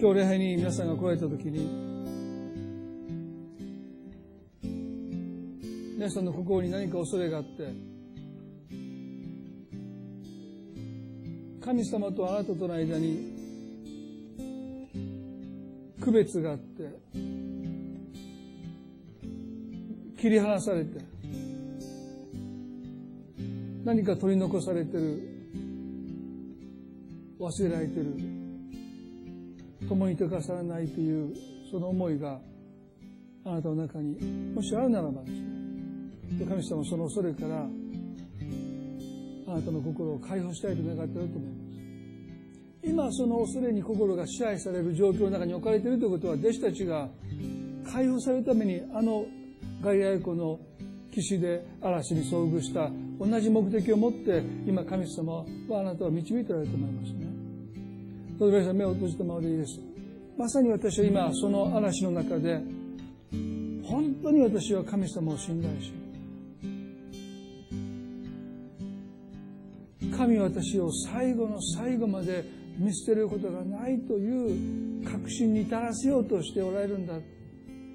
[0.00, 1.68] 今日礼拝に皆さんが来られた時に、
[5.96, 7.66] 皆さんの心に何か恐れがあって、
[11.60, 13.32] 神様とあなたとの間に
[16.00, 16.88] 区別があって、
[20.20, 21.00] 切り離されて、
[23.84, 25.31] 何か取り残されてる
[27.42, 28.42] 忘れられてる。
[29.88, 31.34] 共に溶かされないという
[31.70, 32.38] その思いが
[33.44, 34.16] あなたの中に
[34.54, 35.42] もしあるならばですね。
[36.48, 37.66] 神様その恐れから
[39.48, 41.72] あなたの心を解放したいと願っていると思います。
[42.84, 47.08] 今その恐れに心が支配される状況の中に置かれているということは弟子たちが
[47.92, 49.26] 解放されるためにあの
[49.82, 50.58] ガリラヤ湖の
[51.12, 52.90] 岸で嵐に遭遇した
[53.20, 57.31] 同じ目的を持って今神様はあなたは導いておられると思いますね。
[58.38, 59.80] どうぞ皆さん目を閉じたままでいいです
[60.38, 62.60] まさに私は今その嵐の中で
[63.84, 65.92] 本当に私は神様を信頼し
[70.16, 72.44] 神は私を最後の最後まで
[72.78, 77.14] 見捨てることがないという確信に至らせようとしておられるんだ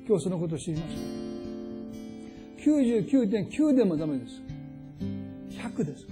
[0.07, 4.47] 今日そのことを知りました99.9でもダメです
[5.57, 6.05] 100です。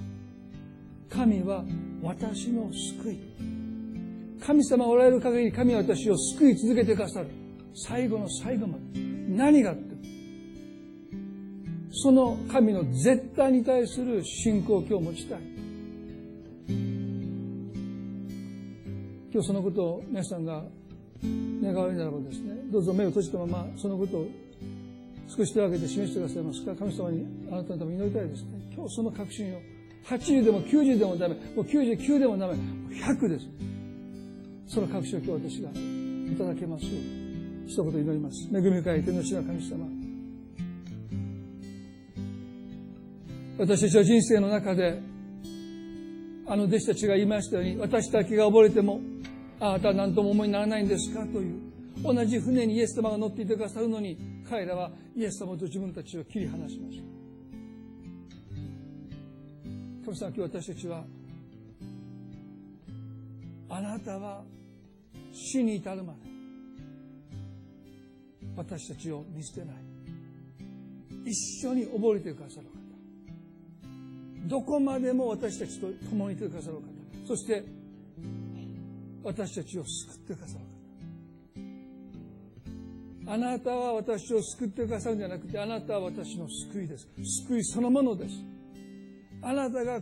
[1.10, 1.64] 神は
[2.02, 3.35] 私の救い。
[4.46, 7.30] 神様おられる限り神は私を救い続けてくださる。
[7.74, 9.00] 最後の最後まで。
[9.28, 10.02] 何があっても。
[11.90, 15.40] その神の絶対に対する信仰を今日持ちたい。
[19.34, 20.64] 今日そのことを皆さんが
[21.64, 24.28] 願われるならばですね、どうぞ目を閉じたままそのことを
[25.28, 28.50] 少し手を挙げて示してくださいますか神様にあなたのために祈りたいですね。
[28.76, 29.60] 今日その確信を。
[30.06, 31.34] 80でも90でもダメ。
[31.34, 32.54] もう99でもダメ。
[32.92, 33.48] 100です。
[34.68, 36.94] その確信を今日私がいただけますよう。
[37.68, 38.48] 一言祈ります。
[38.54, 39.86] 恵み深い天の地の神様。
[43.58, 45.00] 私たちは人生の中で、
[46.48, 49.00] あの弟子たちが言いましたように、私たちが溺れても、
[49.60, 51.26] あなたは何とも思いにならないんですか？
[51.28, 51.62] という、
[52.04, 54.18] 同じ船にイエス様が乗っていてくださるのに、
[54.50, 57.04] 彼らはイエス様と自分たちを切り離しました。
[60.06, 61.04] 神様今日私たちは
[63.70, 64.44] あなたは
[65.36, 66.20] 死に至るまで
[68.56, 69.76] 私たちを見捨てない。
[71.26, 72.76] 一緒に溺れてくださる方。
[74.48, 76.82] どこまでも私たちと共にいてくださる方。
[77.28, 77.64] そして
[79.24, 80.60] 私たちを救ってくださる
[83.26, 83.34] 方。
[83.34, 87.10] あなたは私を救ってくださるんじゃなくてあなたは私の救いです。
[87.48, 88.36] 救いそのものです。
[89.42, 90.00] あなたが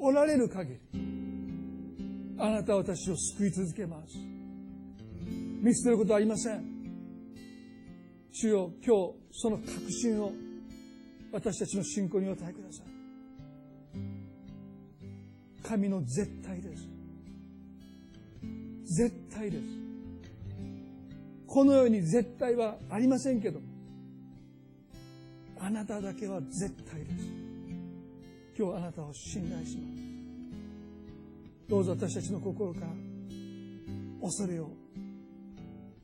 [0.00, 1.02] おられる限り
[2.38, 4.31] あなたは私を救い続けます。
[5.62, 6.64] 見捨てることはありません。
[8.32, 10.32] 主よ今日その確信を
[11.30, 12.86] 私たちの信仰にお与えください。
[15.62, 16.88] 神の絶対です。
[18.96, 19.64] 絶対です。
[21.46, 23.60] この世に絶対はありませんけど
[25.60, 27.14] あなただけは絶対です。
[28.58, 30.02] 今日あなたを信頼します。
[31.68, 32.86] どうぞ私たちの心から
[34.20, 34.81] 恐れを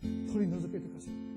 [0.03, 1.29] 取り除けてください。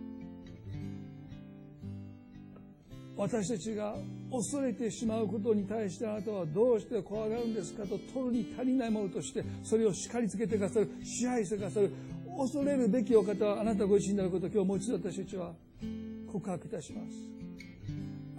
[3.17, 3.95] 私たちが
[4.31, 11.91] 恐れてしまうことに対してあなたはどうして怖がるんですかと取るに足りないものとしてそれを叱りつけてくださる支配してくださる
[12.35, 15.51] 恐れるべきお方はあなたご自身であることを今日もう一度私たちは
[16.31, 17.31] 告白いたします。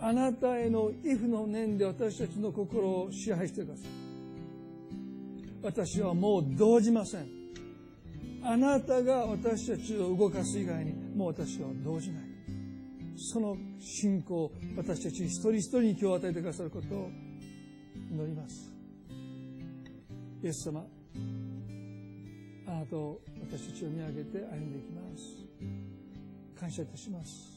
[0.01, 3.87] あなたへの畏怖の念で私たちの心を支配してください。
[5.63, 7.42] 私はもう動じません。
[8.45, 12.23] あなたが私たちを動かす以外にもう私は動じない。
[13.17, 17.11] その信仰を私たち一人一人に今日与えてくださることを
[18.11, 18.73] 祈ります。
[20.43, 20.85] イエス様
[22.67, 25.53] あなたを私たちを見上げて歩んでいきます。
[26.59, 27.53] 感謝いたします。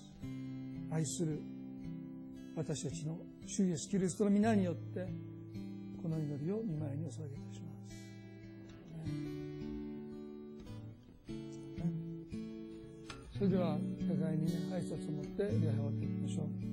[0.91, 1.41] 愛する
[2.55, 3.17] 私たちの
[3.47, 5.07] 主イエスキリストの皆によって
[6.01, 7.65] この祈りを見舞いにお捧げいたしま
[9.41, 9.44] す。
[13.37, 16.64] それでは互いに、ね、挨拶を持って礼拝を終わっていきましょう。